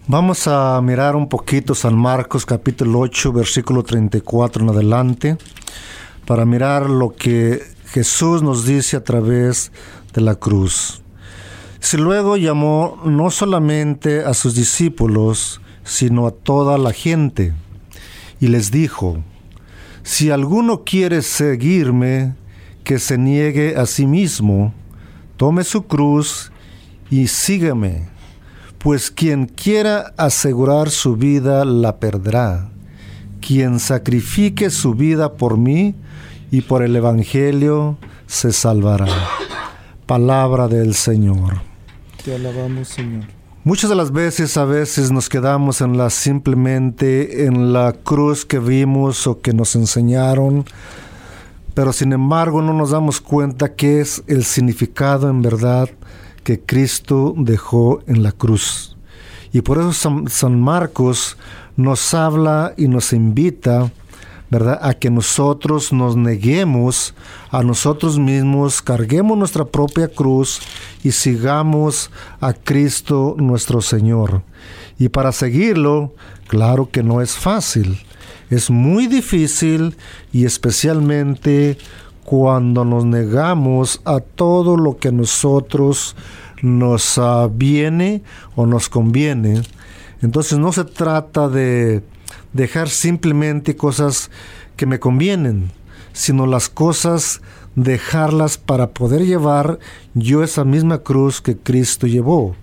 [0.09, 5.39] Vamos a mirar un poquito San Marcos capítulo 8, versículo 34 en adelante,
[6.33, 9.71] para mirar lo que Jesús nos dice a través
[10.15, 11.03] de la cruz.
[11.79, 17.53] Si luego llamó no solamente a sus discípulos, sino a toda la gente,
[18.41, 19.19] y les dijo,
[20.05, 22.35] si alguno quiere seguirme,
[22.83, 24.73] que se niegue a sí mismo,
[25.37, 26.51] tome su cruz
[27.11, 28.09] y sígueme
[28.79, 32.71] pues quien quiera asegurar su vida la perderá.
[33.43, 35.95] Quien sacrifique su vida por mí
[36.53, 39.07] y por el Evangelio se salvará.
[40.07, 41.63] Palabra del Señor.
[42.23, 43.25] Te alabamos, Señor.
[43.65, 48.59] Muchas de las veces, a veces nos quedamos en la simplemente en la cruz que
[48.59, 50.67] vimos o que nos enseñaron,
[51.73, 55.89] pero sin embargo no nos damos cuenta qué es el significado en verdad
[56.45, 58.99] que Cristo dejó en la cruz.
[59.55, 61.39] Y por eso San, San Marcos
[61.77, 63.91] nos habla y nos invita
[64.53, 64.81] ¿verdad?
[64.83, 67.15] A que nosotros nos neguemos
[67.51, 70.61] a nosotros mismos, carguemos nuestra propia cruz
[71.03, 74.43] y sigamos a Cristo nuestro Señor.
[74.99, 76.13] Y para seguirlo,
[76.49, 77.99] claro que no es fácil.
[78.51, 79.97] Es muy difícil
[80.35, 81.79] y especialmente
[82.23, 86.15] cuando nos negamos a todo lo que nosotros
[86.61, 88.23] nos uh, viene
[88.55, 89.63] o nos conviene.
[90.21, 92.03] Entonces no se trata de
[92.53, 94.31] dejar simplemente cosas
[94.77, 95.71] que me convienen,
[96.13, 97.41] sino las cosas
[97.75, 99.79] dejarlas para poder llevar
[100.15, 102.55] yo esa misma cruz que Cristo llevó.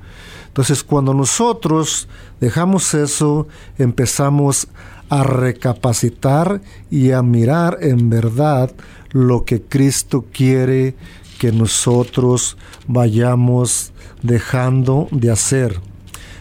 [0.48, 2.08] Entonces cuando nosotros
[2.40, 4.68] dejamos eso, empezamos
[5.10, 8.72] a recapacitar y a mirar en verdad
[9.12, 10.96] lo que Cristo quiere
[11.40, 15.80] que nosotros vayamos dejando de hacer.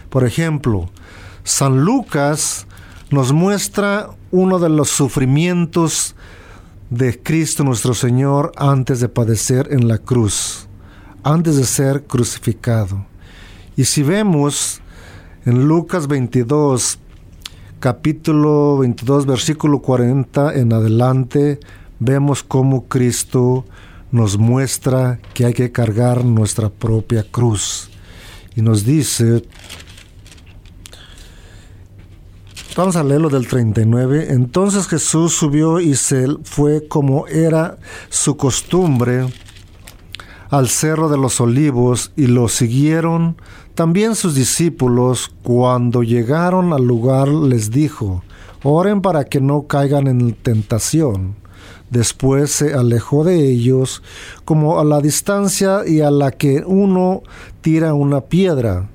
[0.09, 0.89] Por ejemplo,
[1.43, 2.67] San Lucas
[3.11, 6.15] nos muestra uno de los sufrimientos
[6.89, 10.67] de Cristo nuestro Señor antes de padecer en la cruz,
[11.23, 13.05] antes de ser crucificado.
[13.75, 14.81] Y si vemos
[15.45, 16.99] en Lucas 22,
[17.79, 21.59] capítulo 22, versículo 40 en adelante,
[21.99, 23.65] vemos cómo Cristo
[24.11, 27.89] nos muestra que hay que cargar nuestra propia cruz.
[28.55, 29.43] Y nos dice,
[32.79, 39.27] vamos a leerlo del 39, entonces Jesús subió y se fue como era su costumbre
[40.49, 43.35] al cerro de los olivos y lo siguieron
[43.75, 45.29] también sus discípulos.
[45.43, 48.23] Cuando llegaron al lugar les dijo,
[48.63, 51.35] oren para que no caigan en tentación.
[51.89, 54.03] Después se alejó de ellos
[54.45, 57.23] como a la distancia y a la que uno
[57.59, 58.89] tira una piedra,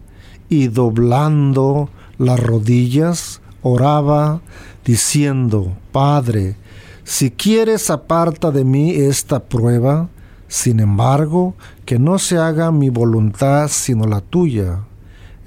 [0.48, 4.40] y doblando las rodillas, oraba
[4.84, 6.54] diciendo, Padre,
[7.02, 10.08] si quieres aparta de mí esta prueba,
[10.46, 14.84] sin embargo, que no se haga mi voluntad sino la tuya.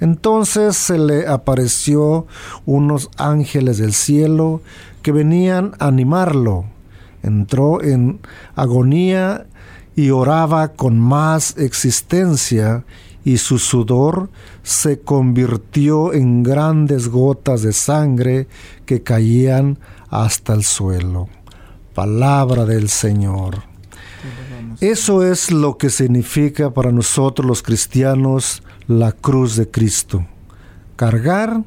[0.00, 2.26] Entonces se le apareció
[2.66, 4.60] unos ángeles del cielo
[5.00, 6.66] que venían a animarlo
[7.22, 8.20] entró en
[8.54, 9.46] agonía
[9.96, 12.84] y oraba con más existencia
[13.28, 14.30] y su sudor
[14.62, 18.48] se convirtió en grandes gotas de sangre
[18.86, 21.28] que caían hasta el suelo.
[21.92, 23.64] Palabra del Señor.
[24.80, 30.24] Eso es lo que significa para nosotros los cristianos la cruz de Cristo.
[30.96, 31.64] Cargar,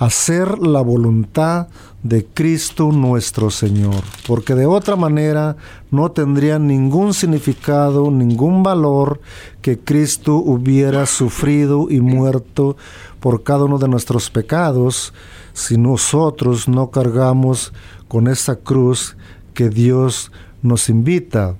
[0.00, 1.68] hacer la voluntad
[2.02, 5.58] de Cristo nuestro Señor, porque de otra manera
[5.90, 9.20] no tendría ningún significado, ningún valor
[9.60, 12.78] que Cristo hubiera sufrido y muerto
[13.20, 15.12] por cada uno de nuestros pecados
[15.52, 17.74] si nosotros no cargamos
[18.08, 19.18] con esa cruz
[19.52, 20.32] que Dios
[20.62, 21.56] nos invita.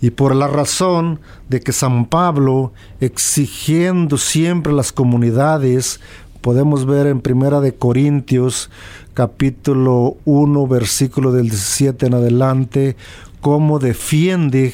[0.00, 6.00] Y por la razón de que San Pablo, exigiendo siempre las comunidades,
[6.40, 8.70] podemos ver en Primera de Corintios
[9.14, 12.96] capítulo 1, versículo del 17 en adelante,
[13.40, 14.72] cómo defiende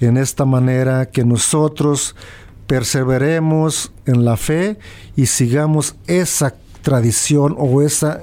[0.00, 2.14] en esta manera que nosotros
[2.66, 4.78] perseveremos en la fe
[5.16, 8.20] y sigamos esa tradición o esa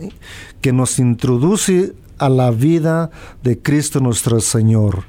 [0.62, 3.10] que nos introduce a la vida
[3.44, 5.04] de Cristo nuestro Señor.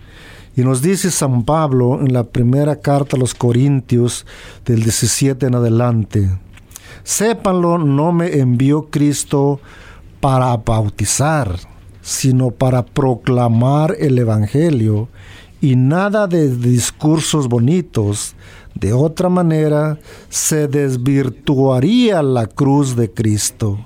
[0.56, 4.26] Y nos dice San Pablo en la primera carta a los Corintios
[4.64, 6.30] del 17 en adelante,
[7.04, 9.60] sépanlo, no me envió Cristo
[10.20, 11.58] para bautizar,
[12.00, 15.08] sino para proclamar el Evangelio
[15.60, 18.34] y nada de discursos bonitos.
[18.74, 23.78] De otra manera, se desvirtuaría la cruz de Cristo.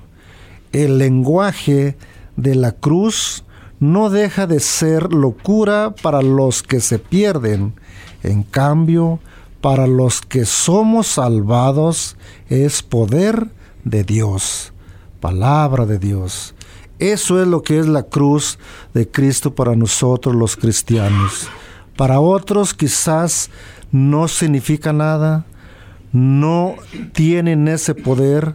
[0.72, 1.96] El lenguaje
[2.36, 3.44] de la cruz
[3.78, 7.74] no deja de ser locura para los que se pierden.
[8.22, 9.20] En cambio,
[9.66, 12.16] para los que somos salvados
[12.48, 13.48] es poder
[13.82, 14.72] de Dios
[15.18, 16.54] palabra de Dios.
[17.00, 18.60] Eso es lo que es la cruz
[18.94, 21.48] de Cristo para nosotros los cristianos.
[21.96, 23.50] Para otros quizás
[23.90, 25.44] no significa nada,
[26.12, 26.76] no
[27.12, 28.54] tienen ese poder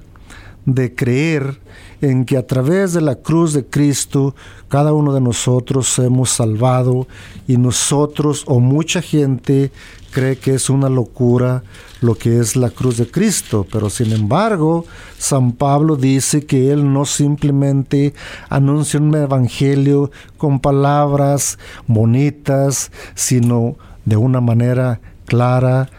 [0.65, 1.59] de creer
[2.01, 4.35] en que a través de la cruz de Cristo
[4.67, 7.07] cada uno de nosotros hemos salvado
[7.47, 9.71] y nosotros o mucha gente
[10.11, 11.63] cree que es una locura
[12.01, 14.85] lo que es la cruz de Cristo, pero sin embargo,
[15.17, 18.13] San Pablo dice que él no simplemente
[18.49, 25.89] anuncia un evangelio con palabras bonitas, sino de una manera clara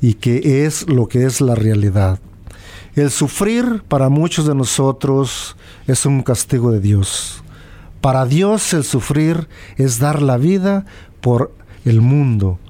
[0.00, 2.18] y que es lo que es la realidad.
[2.96, 5.56] El sufrir para muchos de nosotros
[5.88, 7.42] es un castigo de Dios.
[8.00, 10.86] Para Dios el sufrir es dar la vida
[11.20, 11.52] por
[11.84, 12.60] el mundo.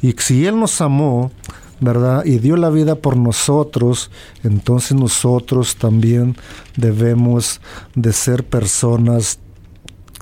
[0.00, 1.32] Y si Él nos amó,
[1.80, 2.24] ¿verdad?
[2.24, 4.12] Y dio la vida por nosotros,
[4.44, 6.36] entonces nosotros también
[6.76, 7.60] debemos
[7.96, 9.40] de ser personas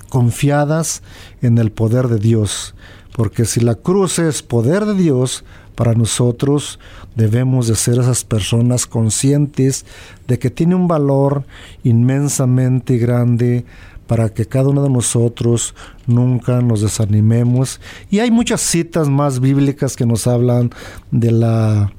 [0.08, 1.02] confiadas
[1.42, 2.74] en el poder de Dios.
[3.14, 5.44] Porque si la cruz es poder de Dios,
[5.74, 6.78] para nosotros
[7.16, 9.84] debemos de ser esas personas conscientes
[10.26, 11.44] de que tiene un valor
[11.82, 13.64] inmensamente grande
[14.06, 15.74] para que cada uno de nosotros
[16.06, 17.80] nunca nos desanimemos.
[18.10, 20.70] Y hay muchas citas más bíblicas que nos hablan
[21.12, 21.92] de la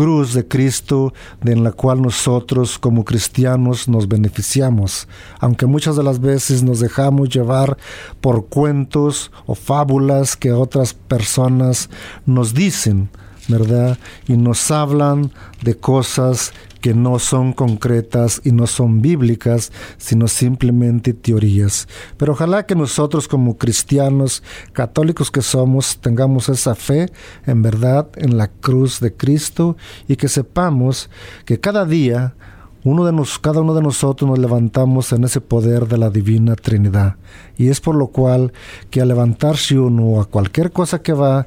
[0.00, 5.06] cruz de Cristo de en la cual nosotros como cristianos nos beneficiamos,
[5.40, 7.76] aunque muchas de las veces nos dejamos llevar
[8.22, 11.90] por cuentos o fábulas que otras personas
[12.24, 13.10] nos dicen,
[13.48, 13.98] ¿verdad?
[14.26, 21.12] Y nos hablan de cosas que no son concretas y no son bíblicas, sino simplemente
[21.12, 21.88] teorías.
[22.16, 27.10] Pero ojalá que nosotros como cristianos católicos que somos tengamos esa fe
[27.46, 29.76] en verdad en la cruz de Cristo
[30.08, 31.10] y que sepamos
[31.44, 32.34] que cada día
[32.82, 36.56] uno de nos, cada uno de nosotros nos levantamos en ese poder de la divina
[36.56, 37.16] Trinidad.
[37.58, 38.52] Y es por lo cual
[38.88, 41.46] que al levantarse uno a cualquier cosa que va,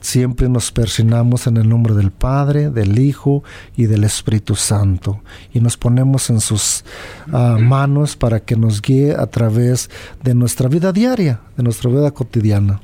[0.00, 3.44] siempre nos persinamos en el nombre del Padre, del Hijo
[3.76, 5.20] y del Espíritu Santo
[5.52, 6.84] y nos ponemos en sus
[7.28, 9.90] uh, manos para que nos guíe a través
[10.22, 12.80] de nuestra vida diaria, de nuestra vida cotidiana.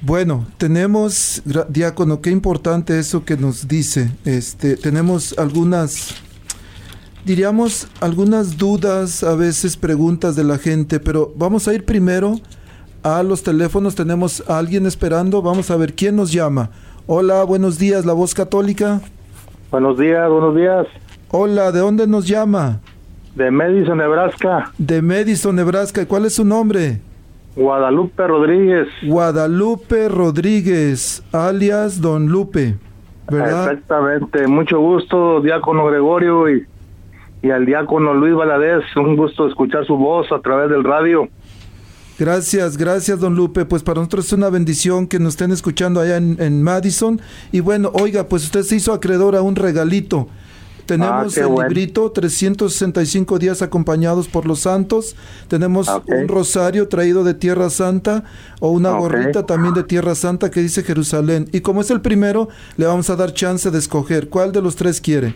[0.00, 4.12] Bueno, tenemos, diácono, qué importante eso que nos dice.
[4.26, 6.16] Este, tenemos algunas,
[7.24, 12.38] diríamos, algunas dudas, a veces preguntas de la gente, pero vamos a ir primero
[13.04, 13.94] a los teléfonos.
[13.94, 15.40] Tenemos a alguien esperando.
[15.42, 16.70] Vamos a ver quién nos llama.
[17.06, 19.00] Hola, buenos días, la voz católica.
[19.70, 20.86] Buenos días, buenos días.
[21.30, 22.80] Hola, ¿de dónde nos llama?
[23.34, 24.72] De Madison, Nebraska.
[24.78, 26.06] De Madison, Nebraska.
[26.06, 27.00] ¿Cuál es su nombre?
[27.56, 28.88] Guadalupe Rodríguez.
[29.02, 32.76] Guadalupe Rodríguez, alias Don Lupe.
[33.30, 33.72] ¿verdad?
[33.72, 34.46] Exactamente.
[34.46, 36.64] Mucho gusto, diácono Gregorio y,
[37.42, 38.84] y al diácono Luis Valadez.
[38.96, 41.28] Un gusto escuchar su voz a través del radio.
[42.18, 43.64] Gracias, gracias, don Lupe.
[43.64, 47.20] Pues para nosotros es una bendición que nos estén escuchando allá en, en Madison.
[47.50, 50.28] Y bueno, oiga, pues usted se hizo acreedor a un regalito.
[50.86, 51.68] Tenemos Ah, el bueno.
[51.70, 55.16] librito 365 días acompañados por los santos.
[55.48, 56.04] Tenemos Ok.
[56.08, 58.22] un rosario traído de Tierra Santa
[58.60, 58.98] o una Ok.
[59.00, 61.48] gorrita también de Tierra Santa que dice Jerusalén.
[61.52, 64.28] Y como es el primero, le vamos a dar chance de escoger.
[64.28, 65.34] ¿Cuál de los tres quiere?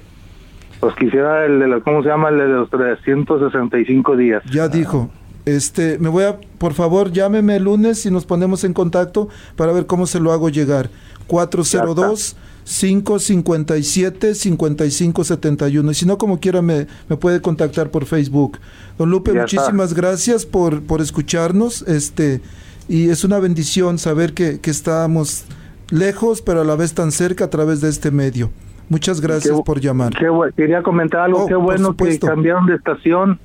[0.80, 2.28] Pues quisiera el de los, ¿cómo se llama?
[2.28, 4.42] El de los 365 días.
[4.52, 5.10] Ya dijo.
[5.56, 9.72] Este, me voy a, por favor, llámeme el lunes y nos ponemos en contacto para
[9.72, 10.90] ver cómo se lo hago llegar.
[11.26, 18.58] 402 557 5571 y si no como quiera me, me puede contactar por Facebook.
[18.98, 19.56] Don Lupe, Ya está.
[19.60, 22.40] muchísimas gracias por, por escucharnos, este
[22.88, 25.44] y es una bendición saber que, que estamos
[25.90, 28.50] lejos pero a la vez tan cerca a través de este medio.
[28.90, 30.14] Muchas gracias Qué por llamar.
[30.18, 30.26] qué
[30.56, 31.44] quería comentar algo.
[31.44, 33.38] Oh, qué bueno que cambiaron de estación.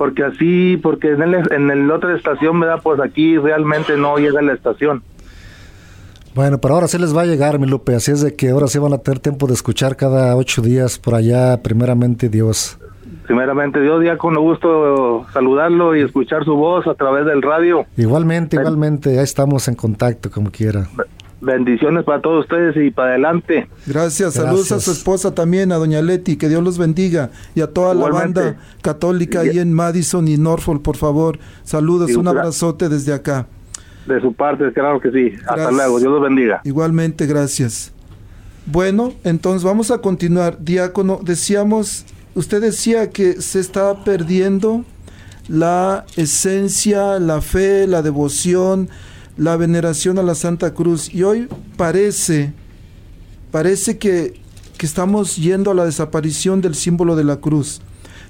[0.00, 2.80] Porque así, porque en el, en el otra estación, ¿verdad?
[2.82, 5.02] Pues aquí realmente no llega la estación.
[6.34, 8.66] Bueno, pero ahora sí les va a llegar, mi Lupe, así es de que ahora
[8.66, 12.78] sí van a tener tiempo de escuchar cada ocho días por allá, primeramente Dios.
[13.26, 17.84] Primeramente, Dios, día con gusto saludarlo y escuchar su voz a través del radio.
[17.98, 20.88] Igualmente, igualmente, ya estamos en contacto como quiera.
[21.40, 23.66] Bendiciones para todos ustedes y para adelante.
[23.86, 27.68] Gracias, saludos a su esposa también, a doña Leti, que Dios los bendiga y a
[27.68, 31.38] toda la banda católica ahí en Madison y Norfolk, por favor.
[31.62, 33.46] Saludos, un abrazote desde acá.
[34.06, 35.32] De su parte, claro que sí.
[35.46, 35.98] Hasta luego.
[35.98, 36.60] Dios los bendiga.
[36.64, 37.92] Igualmente, gracias.
[38.66, 40.58] Bueno, entonces vamos a continuar.
[40.60, 44.84] Diácono, decíamos, usted decía que se está perdiendo
[45.48, 48.88] la esencia, la fe, la devoción,
[49.40, 51.12] la veneración a la Santa Cruz.
[51.14, 52.52] Y hoy parece,
[53.50, 54.34] parece que,
[54.76, 57.80] que estamos yendo a la desaparición del símbolo de la cruz.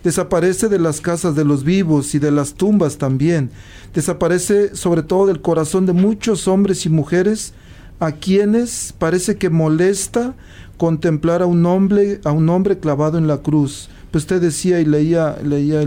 [0.05, 3.51] Desaparece de las casas de los vivos y de las tumbas también.
[3.93, 7.55] Desaparece sobre todo del corazón de muchos hombres y mujeres
[7.99, 10.37] a quienes parece que molesta
[10.79, 13.91] contemplar a un hombre, a un hombre clavado en la cruz.
[14.13, 15.85] Pues usted decía y leía, leía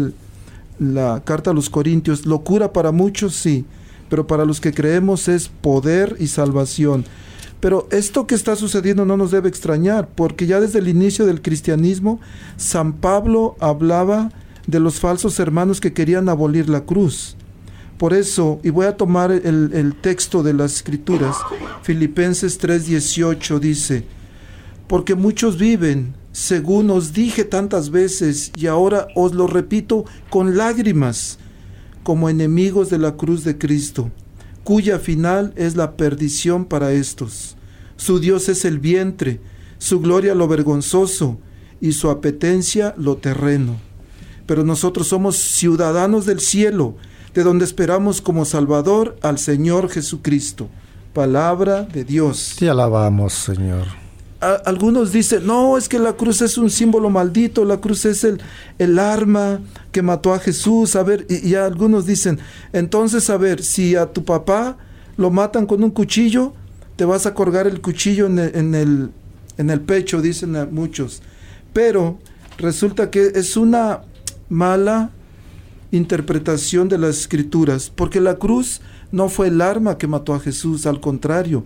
[0.79, 3.65] la carta a los Corintios, locura para muchos sí,
[4.13, 7.03] pero para los que creemos es poder y salvación.
[7.59, 11.41] Pero esto que está sucediendo no nos debe extrañar, porque ya desde el inicio del
[11.41, 12.19] cristianismo,
[12.55, 14.29] San Pablo hablaba
[14.67, 17.35] de los falsos hermanos que querían abolir la cruz.
[17.97, 21.35] Por eso, y voy a tomar el, el texto de las escrituras,
[21.81, 24.05] Filipenses 3:18 dice,
[24.85, 31.39] porque muchos viven, según os dije tantas veces, y ahora os lo repito con lágrimas,
[32.03, 34.11] como enemigos de la cruz de Cristo,
[34.63, 37.55] cuya final es la perdición para estos.
[37.95, 39.39] Su Dios es el vientre,
[39.77, 41.37] su gloria lo vergonzoso
[41.81, 43.77] y su apetencia lo terreno.
[44.45, 46.95] Pero nosotros somos ciudadanos del cielo,
[47.33, 50.69] de donde esperamos como Salvador al Señor Jesucristo.
[51.13, 52.55] Palabra de Dios.
[52.57, 54.02] Te alabamos, Señor.
[54.65, 58.41] Algunos dicen, no, es que la cruz es un símbolo maldito, la cruz es el,
[58.77, 60.95] el arma que mató a Jesús.
[60.95, 62.39] A ver, y, algunos dicen,
[62.73, 64.77] entonces, a ver, si a tu papá
[65.15, 66.53] lo matan con un cuchillo,
[66.97, 69.09] te vas a colgar el cuchillo en el, en el,
[69.57, 71.21] en el pecho, dicen muchos.
[71.71, 72.19] Pero
[72.57, 74.01] resulta que es una
[74.49, 75.11] mala
[75.91, 78.81] interpretación de las escrituras, porque la cruz
[79.13, 81.63] no fue el arma que mató a Jesús, al contrario,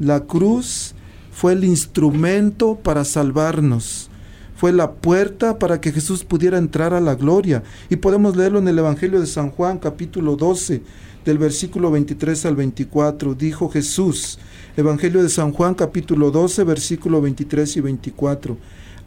[0.00, 0.95] la cruz
[1.36, 4.08] fue el instrumento para salvarnos,
[4.56, 7.62] fue la puerta para que Jesús pudiera entrar a la gloria.
[7.90, 10.80] Y podemos leerlo en el Evangelio de San Juan, capítulo 12,
[11.26, 13.34] del versículo 23 al 24.
[13.34, 14.38] Dijo Jesús,
[14.78, 18.56] Evangelio de San Juan, capítulo 12, versículo 23 y 24.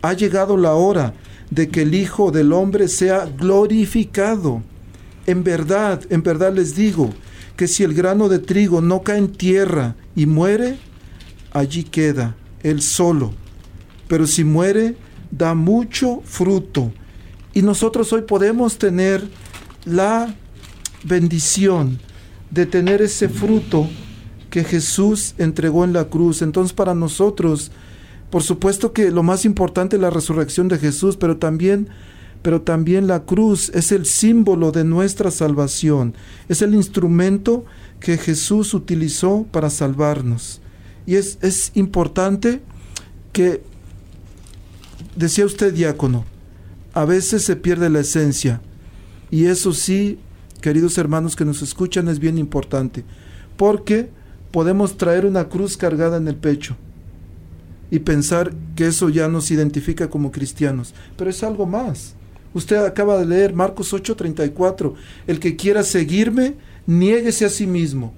[0.04, 1.16] Ha llegado la hora
[1.50, 4.62] de que el Hijo del Hombre sea glorificado.
[5.26, 7.10] En verdad, en verdad les digo
[7.56, 10.78] que si el grano de trigo no cae en tierra y muere,
[11.52, 13.34] allí queda él solo.
[14.08, 14.96] Pero si muere,
[15.32, 16.92] da mucho fruto.
[17.54, 19.24] Y nosotros hoy podemos tener
[19.86, 20.34] la
[21.04, 22.00] bendición
[22.52, 23.88] de tener ese fruto
[24.50, 26.42] que Jesús entregó en la cruz.
[26.42, 27.72] Entonces para nosotros,
[28.30, 31.90] por supuesto que lo más importante es la resurrección de Jesús, pero también
[32.42, 36.14] pero también la cruz es el símbolo de nuestra salvación,
[36.48, 37.66] es el instrumento
[38.00, 40.62] que Jesús utilizó para salvarnos.
[41.10, 42.62] Y es, es importante
[43.34, 43.64] que,
[45.16, 46.24] decía usted diácono,
[46.94, 48.62] a veces se pierde la esencia.
[49.32, 50.20] Y eso sí,
[50.62, 53.06] queridos hermanos que nos escuchan, es bien importante.
[53.58, 54.12] Porque
[54.52, 56.78] podemos traer una cruz cargada en el pecho
[57.90, 60.94] y pensar que eso ya nos identifica como cristianos.
[61.18, 62.14] Pero es algo más.
[62.54, 64.94] Usted acaba de leer Marcos 8:34.
[65.26, 68.14] El que quiera seguirme, niéguese a sí mismo.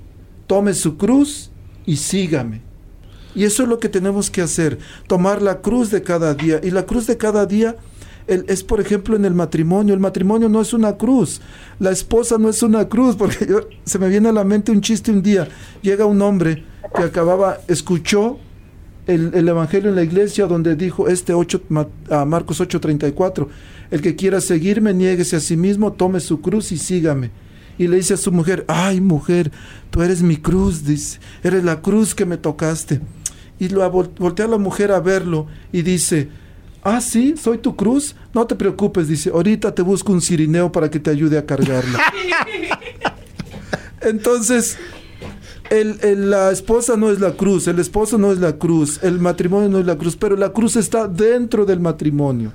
[0.45, 1.51] Tome su cruz
[1.85, 2.69] y sígame.
[3.35, 4.77] Y eso es lo que tenemos que hacer,
[5.07, 6.59] tomar la cruz de cada día.
[6.63, 7.77] Y la cruz de cada día
[8.27, 9.93] el- es, por ejemplo, en el matrimonio.
[9.93, 11.41] El matrimonio no es una cruz.
[11.79, 14.81] La esposa no es una cruz, porque yo- se me viene a la mente un
[14.81, 15.47] chiste un día.
[15.81, 16.63] Llega un hombre
[16.95, 18.37] que acababa, escuchó
[19.07, 23.47] el, el evangelio en la iglesia donde dijo este 8, Ma- ah, Marcos 8:34,
[23.91, 27.31] el que quiera seguirme, niéguese a sí mismo, tome su cruz y sígame.
[27.77, 29.51] Y le dice a su mujer, ay mujer,
[29.89, 33.01] tú eres mi cruz, dice, eres la cruz que me tocaste.
[33.61, 36.29] Y lo vol- voltea la mujer a verlo y dice,
[36.81, 40.89] ah, sí, soy tu cruz, no te preocupes, dice, ahorita te busco un cirineo para
[40.89, 41.99] que te ayude a cargarla.
[44.01, 44.77] Entonces,
[45.69, 49.19] el- el- la esposa no es la cruz, el esposo no es la cruz, el
[49.19, 52.51] matrimonio no es la cruz, pero la cruz está dentro del matrimonio.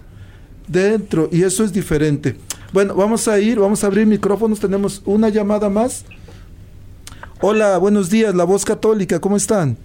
[0.66, 2.36] Dentro, y eso es diferente.
[2.72, 6.04] Bueno, vamos a ir, vamos a abrir micrófonos, tenemos una llamada más.
[7.40, 9.76] Hola, buenos días, la voz católica, ¿cómo están?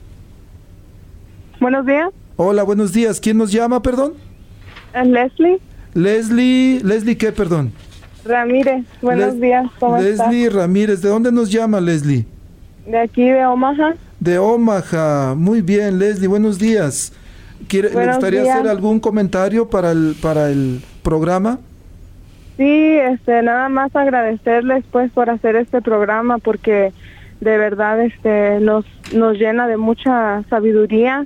[1.61, 4.13] Buenos días, Hola, buenos días, ¿quién nos llama, perdón?
[4.95, 5.59] es Leslie
[5.93, 7.71] Leslie, Leslie, ¿qué, perdón?
[8.25, 8.83] Ramírez.
[9.01, 12.25] Buenos Les- días, ¿cómo Leslie Ramírez, ¿de dónde nos llama Leslie?
[12.87, 13.93] De aquí de Omaha.
[14.19, 15.35] De Omaha.
[15.37, 17.13] Muy bien, Leslie, buenos días.
[17.67, 18.55] ¿Quiere, ¿Le Buenos gustaría días.
[18.55, 21.59] hacer algún comentario para el, para el programa?
[22.57, 22.65] Sí,
[22.97, 26.91] este, nada más agradecerles pues por hacer este programa porque
[27.39, 28.83] de verdad este nos
[29.13, 31.25] nos llena de mucha sabiduría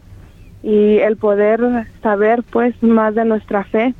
[0.65, 3.93] y el poder saber pues más de nuestra fe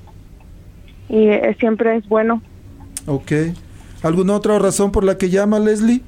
[1.08, 2.42] y eh, siempre es bueno.
[3.06, 3.32] Ok.
[4.02, 6.02] ¿Alguna otra razón por la que llama Leslie?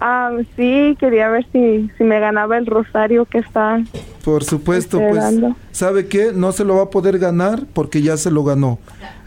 [0.00, 3.80] Ah, sí, quería ver si si me ganaba el rosario que está
[4.24, 5.54] Por supuesto, Estoy pues, dando.
[5.70, 6.32] ¿sabe qué?
[6.34, 8.80] No se lo va a poder ganar porque ya se lo ganó.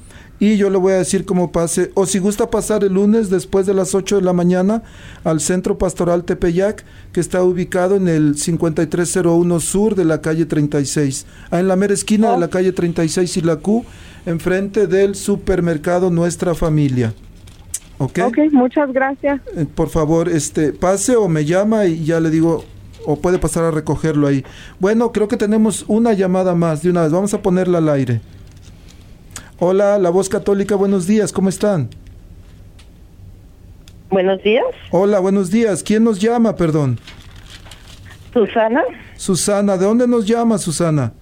[0.52, 1.90] y yo le voy a decir cómo pase.
[1.94, 4.82] O si gusta pasar el lunes después de las 8 de la mañana
[5.24, 11.26] al Centro Pastoral Tepeyac, que está ubicado en el 5301 sur de la calle 36.
[11.50, 13.84] Ah, en la mera esquina de la calle 36 y la Q,
[14.26, 17.14] enfrente del supermercado Nuestra Familia.
[17.98, 18.18] ¿Ok?
[18.24, 19.40] Ok, muchas gracias.
[19.56, 22.64] Eh, por favor, este, pase o me llama y ya le digo,
[23.06, 24.44] o puede pasar a recogerlo ahí.
[24.80, 27.12] Bueno, creo que tenemos una llamada más de una vez.
[27.12, 28.20] Vamos a ponerla al aire.
[29.58, 31.88] Hola, la voz católica, buenos días, ¿cómo están?
[34.10, 35.82] Buenos días, Hola, buenos días.
[35.82, 36.98] ¿Quién nos llama, perdón?
[38.32, 38.82] Susana.
[39.16, 41.12] Susana, ¿de dónde nos llama Susana?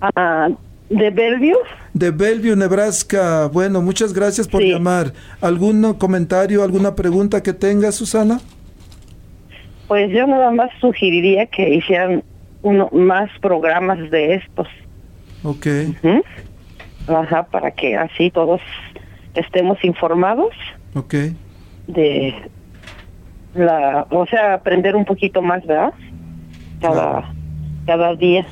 [0.00, 0.48] Ah,
[0.90, 1.54] ¿De Bellevue?
[1.94, 3.46] De Bellevue, Nebraska.
[3.52, 4.70] Bueno, muchas gracias por Sí.
[4.70, 5.12] llamar.
[5.40, 8.40] ¿Algún comentario, alguna pregunta que tenga, Susana?
[9.88, 12.22] Pues yo nada más sugeriría que hicieran
[12.62, 14.68] uno, más programas de estos.
[15.42, 15.66] Ok.
[17.08, 18.60] Ajá, para que así todos
[19.34, 20.50] estemos informados
[20.94, 21.14] Ok.
[21.86, 22.34] de
[23.54, 25.92] la, o sea, aprender un poquito más, ¿verdad?
[26.80, 27.32] Cada,
[27.86, 28.46] cada día.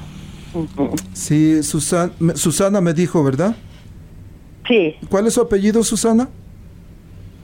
[1.13, 3.55] Sí, Susan- me- Susana me dijo, ¿verdad?
[4.67, 6.29] Sí, ¿Cuál es su apellido, Susana?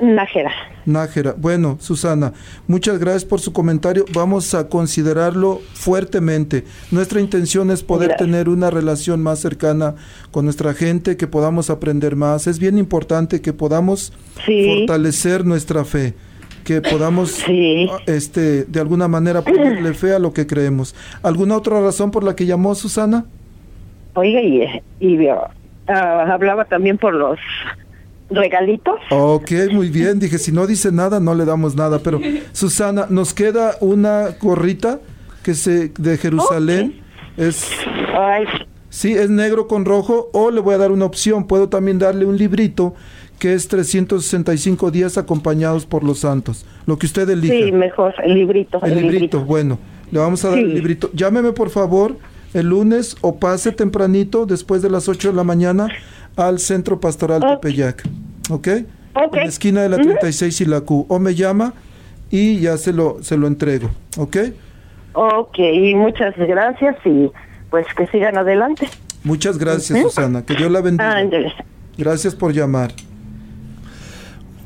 [0.01, 0.51] Nájera.
[0.87, 1.35] Nájera.
[1.39, 2.33] Bueno, Susana,
[2.67, 4.05] muchas gracias por su comentario.
[4.13, 6.65] Vamos a considerarlo fuertemente.
[6.91, 8.27] Nuestra intención es poder Gracias.
[8.29, 9.95] tener una relación más cercana
[10.33, 12.47] con nuestra gente, que podamos aprender más.
[12.49, 14.13] Es bien importante que podamos
[14.45, 14.79] Sí.
[14.81, 16.15] fortalecer nuestra fe,
[16.65, 17.89] que podamos Sí.
[18.07, 20.95] este de alguna manera ponerle fe a lo que creemos.
[21.23, 23.27] ¿Alguna otra razón por la que llamó Susana?
[24.15, 24.63] Oiga, y,
[25.01, 27.39] y ah, hablaba también por los
[28.31, 28.97] regalitos.
[29.11, 30.19] Ok, muy bien.
[30.19, 31.99] Dije, si no dice nada, no le damos nada.
[32.01, 32.21] Pero,
[32.53, 35.01] Susana, nos queda una gorrita
[35.43, 37.01] que se de Jerusalén.
[37.37, 37.69] Es,
[38.17, 38.45] Ay,
[38.89, 40.31] sí, es negro con rojo.
[40.33, 41.47] O le voy a dar una opción.
[41.47, 42.95] Puedo también darle un librito
[43.39, 46.65] que es 365 días acompañados por los santos.
[46.87, 47.55] Lo que usted elija.
[47.55, 48.81] sí, mejor, el librito.
[48.83, 49.79] el librito, bueno.
[50.11, 51.11] Le vamos a dar el librito.
[51.13, 52.17] Llámeme, por favor,
[52.53, 55.89] el lunes o pase tempranito, después de las 8 de la mañana,
[56.37, 57.61] al Centro Pastoral Ok.
[57.61, 58.03] Tepeyac.
[58.51, 58.67] ¿Ok?
[58.69, 58.87] En
[59.33, 61.07] la esquina de la 36 y la Q.
[61.09, 61.73] O me llama
[62.31, 63.91] y ya se lo, se lo entrego.
[64.19, 64.37] ¿Ok?
[65.13, 65.59] Ok,
[65.95, 67.31] muchas gracias y
[67.71, 68.89] pues que sigan adelante.
[69.23, 70.01] Muchas gracias.
[70.01, 70.45] Susana.
[70.45, 71.17] Que Dios la bendiga.
[71.17, 71.53] Ándale.
[71.97, 72.91] Gracias por llamar.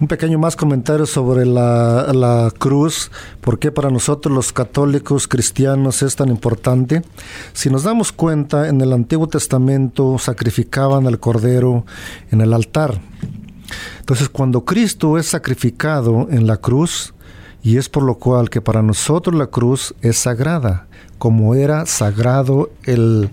[0.01, 6.03] Un pequeño más comentario sobre la, la cruz, por qué para nosotros los católicos cristianos
[6.03, 7.03] es tan importante.
[7.53, 11.85] Si nos damos cuenta, en el Antiguo Testamento sacrificaban al cordero
[12.31, 13.01] en el altar.
[13.99, 17.13] Entonces, cuando Cristo es sacrificado en la cruz,
[17.63, 20.87] y es por lo cual que para nosotros la cruz es sagrada,
[21.19, 23.31] como era sagrado el,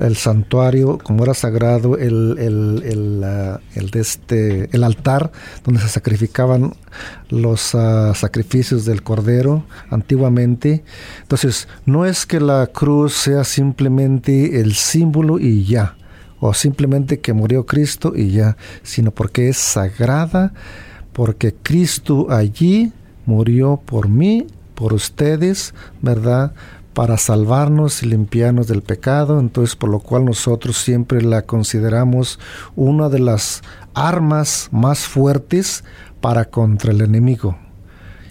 [0.00, 3.24] el santuario, como era sagrado el, el, el,
[3.74, 5.30] el este, el altar
[5.64, 6.74] donde se sacrificaban
[7.28, 10.82] los ah, sacrificios del cordero antiguamente.
[11.22, 15.96] Entonces, no es que la cruz sea simplemente el símbolo y ya,
[16.40, 20.52] o simplemente que murió Cristo y ya, sino porque es sagrada,
[21.12, 22.92] porque Cristo allí
[23.28, 26.54] murió por mí, por ustedes, ¿verdad?
[26.94, 32.40] Para salvarnos y limpiarnos del pecado, entonces por lo cual nosotros siempre la consideramos
[32.74, 33.62] una de las
[33.92, 35.84] armas más fuertes
[36.22, 37.67] para contra el enemigo.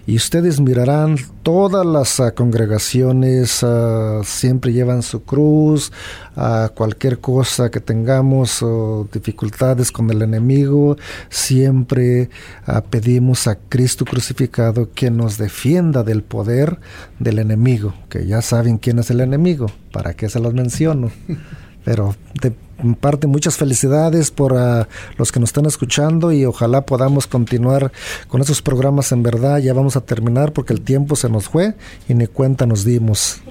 [0.08, 5.92] Y ustedes mirarán, todas las ah, congregaciones ah, siempre llevan su cruz,
[6.38, 10.96] a cualquier cosa que tengamos o dificultades con el enemigo,
[11.30, 12.30] siempre
[12.66, 16.80] ah, pedimos a Cristo crucificado que nos defienda del poder
[17.20, 21.12] del enemigo, que ya saben quién es el enemigo, para qué se los menciono.
[21.84, 22.54] Pero de
[22.84, 27.92] mi parte, muchas felicidades por ah, los que nos están escuchando y ojalá podamos continuar
[28.28, 29.58] con esos programas en verdad.
[29.60, 31.76] Ya vamos a terminar porque el tiempo se nos fue
[32.08, 33.42] y ni cuenta nos dimos.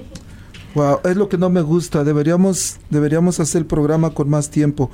[0.75, 2.05] Wow, es lo que no me gusta.
[2.05, 4.91] Deberíamos, deberíamos hacer el programa con más tiempo.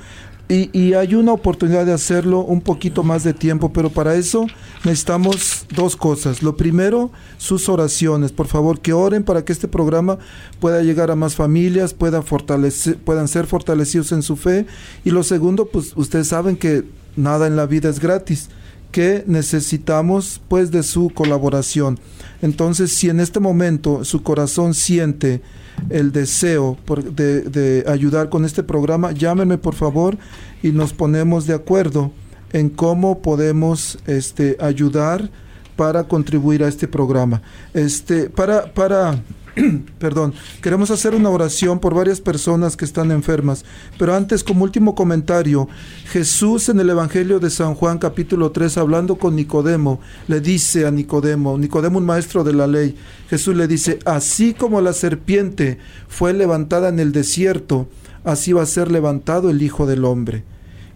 [0.49, 4.45] Y, y hay una oportunidad de hacerlo un poquito más de tiempo, pero para eso
[4.83, 6.43] necesitamos dos cosas.
[6.43, 8.31] Lo primero, sus oraciones.
[8.31, 10.19] Por favor, que oren para que este programa
[10.59, 14.65] pueda llegar a más familias, pueda fortalecer, puedan ser fortalecidos en su fe.
[15.05, 16.83] Y lo segundo, pues ustedes saben que
[17.15, 18.49] nada en la vida es gratis
[18.93, 21.99] que necesitamos pues de su colaboración.
[22.41, 25.41] Entonces, si en este momento su corazón siente
[25.89, 26.77] el deseo
[27.15, 30.17] de ayudar con este programa, llámenme por favor
[30.61, 32.11] y nos ponemos de acuerdo
[32.53, 35.29] en cómo podemos este, ayudar
[35.75, 37.41] para contribuir a este programa.
[37.73, 39.23] Este, para, para,
[39.99, 43.65] perdón, queremos hacer una oración por varias personas que están enfermas,
[43.99, 45.67] pero antes como último comentario,
[46.05, 50.91] Jesús en el Evangelio de San Juan capítulo 3 hablando con Nicodemo, le dice a
[50.91, 52.95] Nicodemo, Nicodemo un maestro de la ley,
[53.29, 55.77] Jesús le dice, así como la serpiente
[56.07, 57.87] fue levantada en el desierto,
[58.23, 60.43] así va a ser levantado el Hijo del Hombre.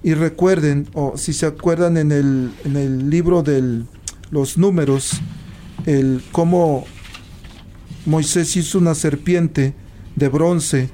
[0.03, 3.81] Y recuerden, o si se acuerdan en el, en el libro de
[4.31, 5.19] los números,
[5.85, 6.85] el cómo
[8.07, 9.73] Moisés hizo una serpiente
[10.15, 10.89] de bronce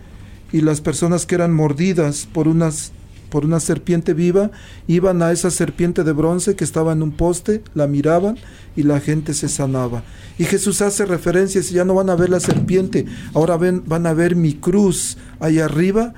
[0.52, 2.92] y las personas que eran mordidas por unas
[3.30, 4.52] por una serpiente viva,
[4.86, 8.38] iban a esa serpiente de bronce que estaba en un poste, la miraban
[8.76, 10.04] y la gente se sanaba.
[10.38, 14.06] Y Jesús hace referencia, dice, ya no van a ver la serpiente, ahora ven, van
[14.06, 16.14] a ver mi cruz ahí arriba.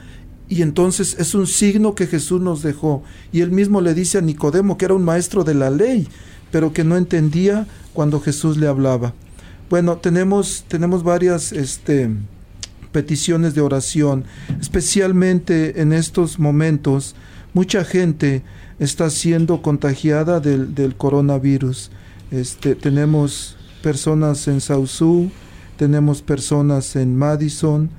[0.49, 3.01] Y entonces es un signo que Jesús nos dejó.
[3.31, 6.09] Y él mismo le dice a Nicodemo, que era un maestro de la ley,
[6.51, 9.13] pero que no entendía cuando Jesús le hablaba.
[9.69, 12.09] Bueno, tenemos, tenemos varias este,
[12.91, 14.25] peticiones de oración,
[14.61, 17.15] especialmente en estos momentos.
[17.53, 18.43] Mucha gente
[18.79, 21.89] está siendo contagiada del, coronavirus.
[22.29, 25.31] Este, tenemos personas en Sausú,
[25.77, 27.89] tenemos personas en Madison,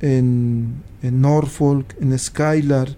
[0.00, 2.96] en, en Norfolk, en Skylar,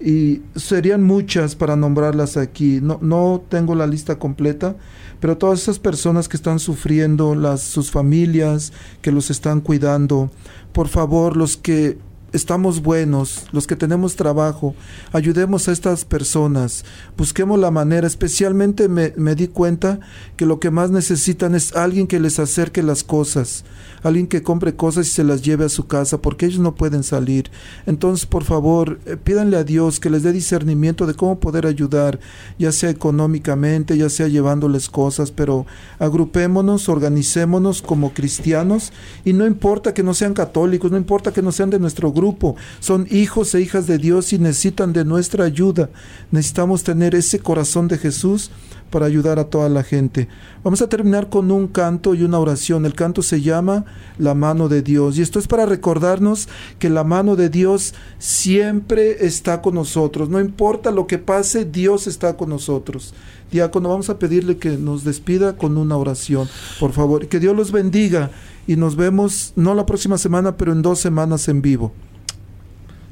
[0.00, 2.80] y serían muchas para nombrarlas aquí.
[2.80, 4.76] No, no tengo la lista completa,
[5.20, 8.72] pero todas esas personas que están sufriendo, las, sus familias
[9.02, 10.30] que los están cuidando,
[10.72, 11.98] por favor, los que
[12.32, 14.74] estamos buenos, los que tenemos trabajo,
[15.12, 16.84] ayudemos a estas personas,
[17.16, 20.00] busquemos la manera, especialmente me, me, di cuenta
[20.36, 23.64] que lo que más necesitan es alguien que les acerque las cosas,
[24.02, 27.02] alguien que compre cosas y se las lleve a su casa, porque ellos no pueden
[27.02, 27.50] salir.
[27.86, 32.20] Entonces, por favor, eh, pídanle a Dios que les dé discernimiento de cómo poder ayudar,
[32.58, 35.66] ya sea económicamente, ya sea llevándoles cosas, pero
[35.98, 38.92] agrupémonos, organicémonos como cristianos
[39.24, 42.17] y no importa que no sean católicos, no importa que no sean de nuestro grupo,
[42.80, 45.90] son hijos e hijas de Dios y necesitan de nuestra ayuda.
[46.30, 48.50] Necesitamos tener ese corazón de Jesús
[48.90, 50.28] para ayudar a toda la gente.
[50.64, 52.86] Vamos a terminar con un canto y una oración.
[52.86, 53.84] El canto se llama
[54.18, 56.48] La mano de Dios y esto es para recordarnos
[56.78, 60.28] que la mano de Dios siempre está con nosotros.
[60.28, 63.14] No importa lo que pase, Dios está con nosotros.
[63.50, 66.48] Diácono, vamos a pedirle que nos despida con una oración,
[66.80, 67.28] por favor.
[67.28, 68.30] Que Dios los bendiga
[68.66, 71.92] y nos vemos no la próxima semana, pero en dos semanas en vivo.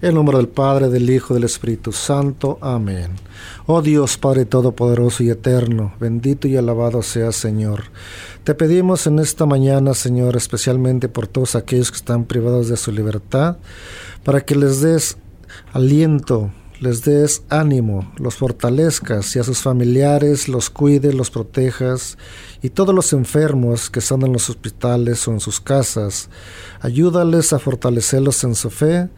[0.03, 2.59] En nombre del Padre, del Hijo del Espíritu Santo.
[2.61, 3.13] Amén.
[3.65, 7.85] Oh Dios Padre Todopoderoso y Eterno, bendito y alabado sea Señor.
[8.45, 12.93] Te pedimos en esta mañana, Señor, especialmente por todos aquellos que están privados de su
[12.93, 13.57] libertad,
[14.23, 15.17] para que les des
[15.73, 22.19] aliento, les des ánimo, los fortalezcas y a sus familiares los cuides, los protejas
[22.61, 26.29] y todos los enfermos que están en los hospitales o en sus casas,
[26.81, 29.09] ayúdales a fortalecerlos en su fe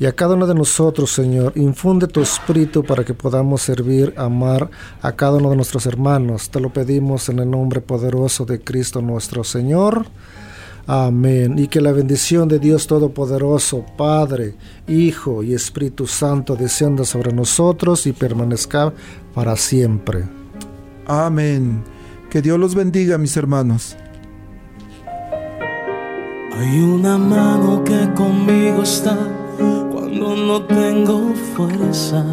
[0.00, 4.70] y a cada uno de nosotros, Señor, infunde tu espíritu para que podamos servir, amar
[5.02, 6.50] a cada uno de nuestros hermanos.
[6.50, 10.06] Te lo pedimos en el nombre poderoso de Cristo nuestro Señor.
[10.86, 11.58] Amén.
[11.58, 14.54] Y que la bendición de Dios Todopoderoso, Padre,
[14.86, 18.92] Hijo y Espíritu Santo descienda sobre nosotros y permanezca
[19.34, 20.24] para siempre.
[21.06, 21.82] Amén.
[22.30, 23.96] Que Dios los bendiga, mis hermanos.
[26.56, 29.16] Hay una mano que conmigo está
[30.08, 32.24] cuando no tengo fuerzas.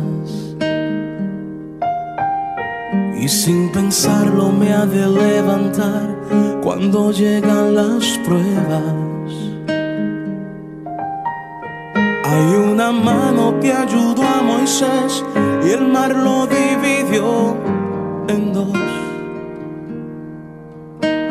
[3.20, 6.16] Y sin pensarlo me ha de levantar
[6.64, 8.94] cuando llegan las pruebas.
[12.24, 15.24] Hay una mano que ayudó a Moisés
[15.66, 17.58] y el mar lo dividió
[18.28, 18.78] en dos.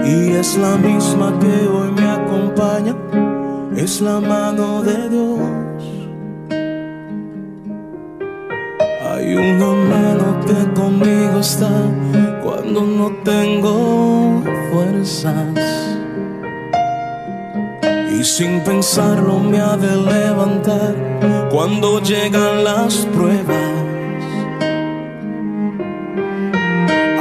[0.04, 2.94] Y es la misma que hoy me acompaña,
[3.76, 5.63] es la mano de Dios.
[9.24, 11.70] Hay una mano que conmigo está
[12.42, 15.46] cuando no tengo fuerzas.
[18.12, 20.94] Y sin pensarlo me ha de levantar
[21.50, 23.70] cuando llegan las pruebas.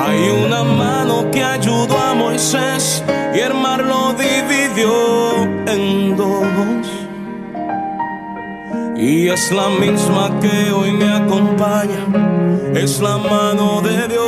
[0.06, 3.02] Hay una mano que ayudó a Moisés
[3.34, 4.92] y el mar lo dividió
[5.68, 6.13] en.
[9.06, 12.08] Y es la misma que hoy me acompaña,
[12.74, 14.24] es la mano de Dios,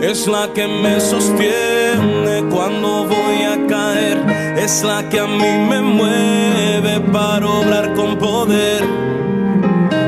[0.00, 4.24] es la que me sostiene cuando voy a caer,
[4.56, 8.82] es la que a mí me mueve para obrar con poder,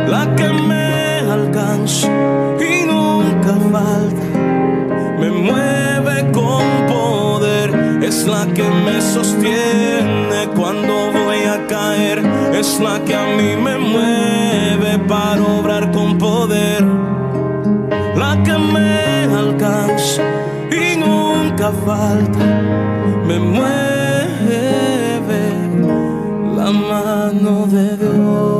[0.09, 2.09] la que me alcanza
[2.59, 4.25] y nunca falta,
[5.19, 11.10] me mueve con poder, es la que me sostiene cuando
[12.61, 16.85] es la que a mí me mueve para obrar con poder,
[18.17, 20.23] la que me alcanza
[20.71, 22.45] y nunca falta,
[23.27, 25.43] me mueve
[26.55, 28.60] la mano de Dios.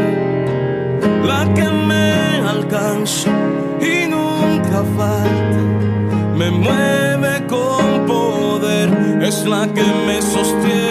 [1.31, 2.07] la que me
[2.55, 3.31] alcanza
[3.79, 5.61] y nunca falta,
[6.39, 8.89] me mueve con poder,
[9.29, 10.90] es la que me sostiene.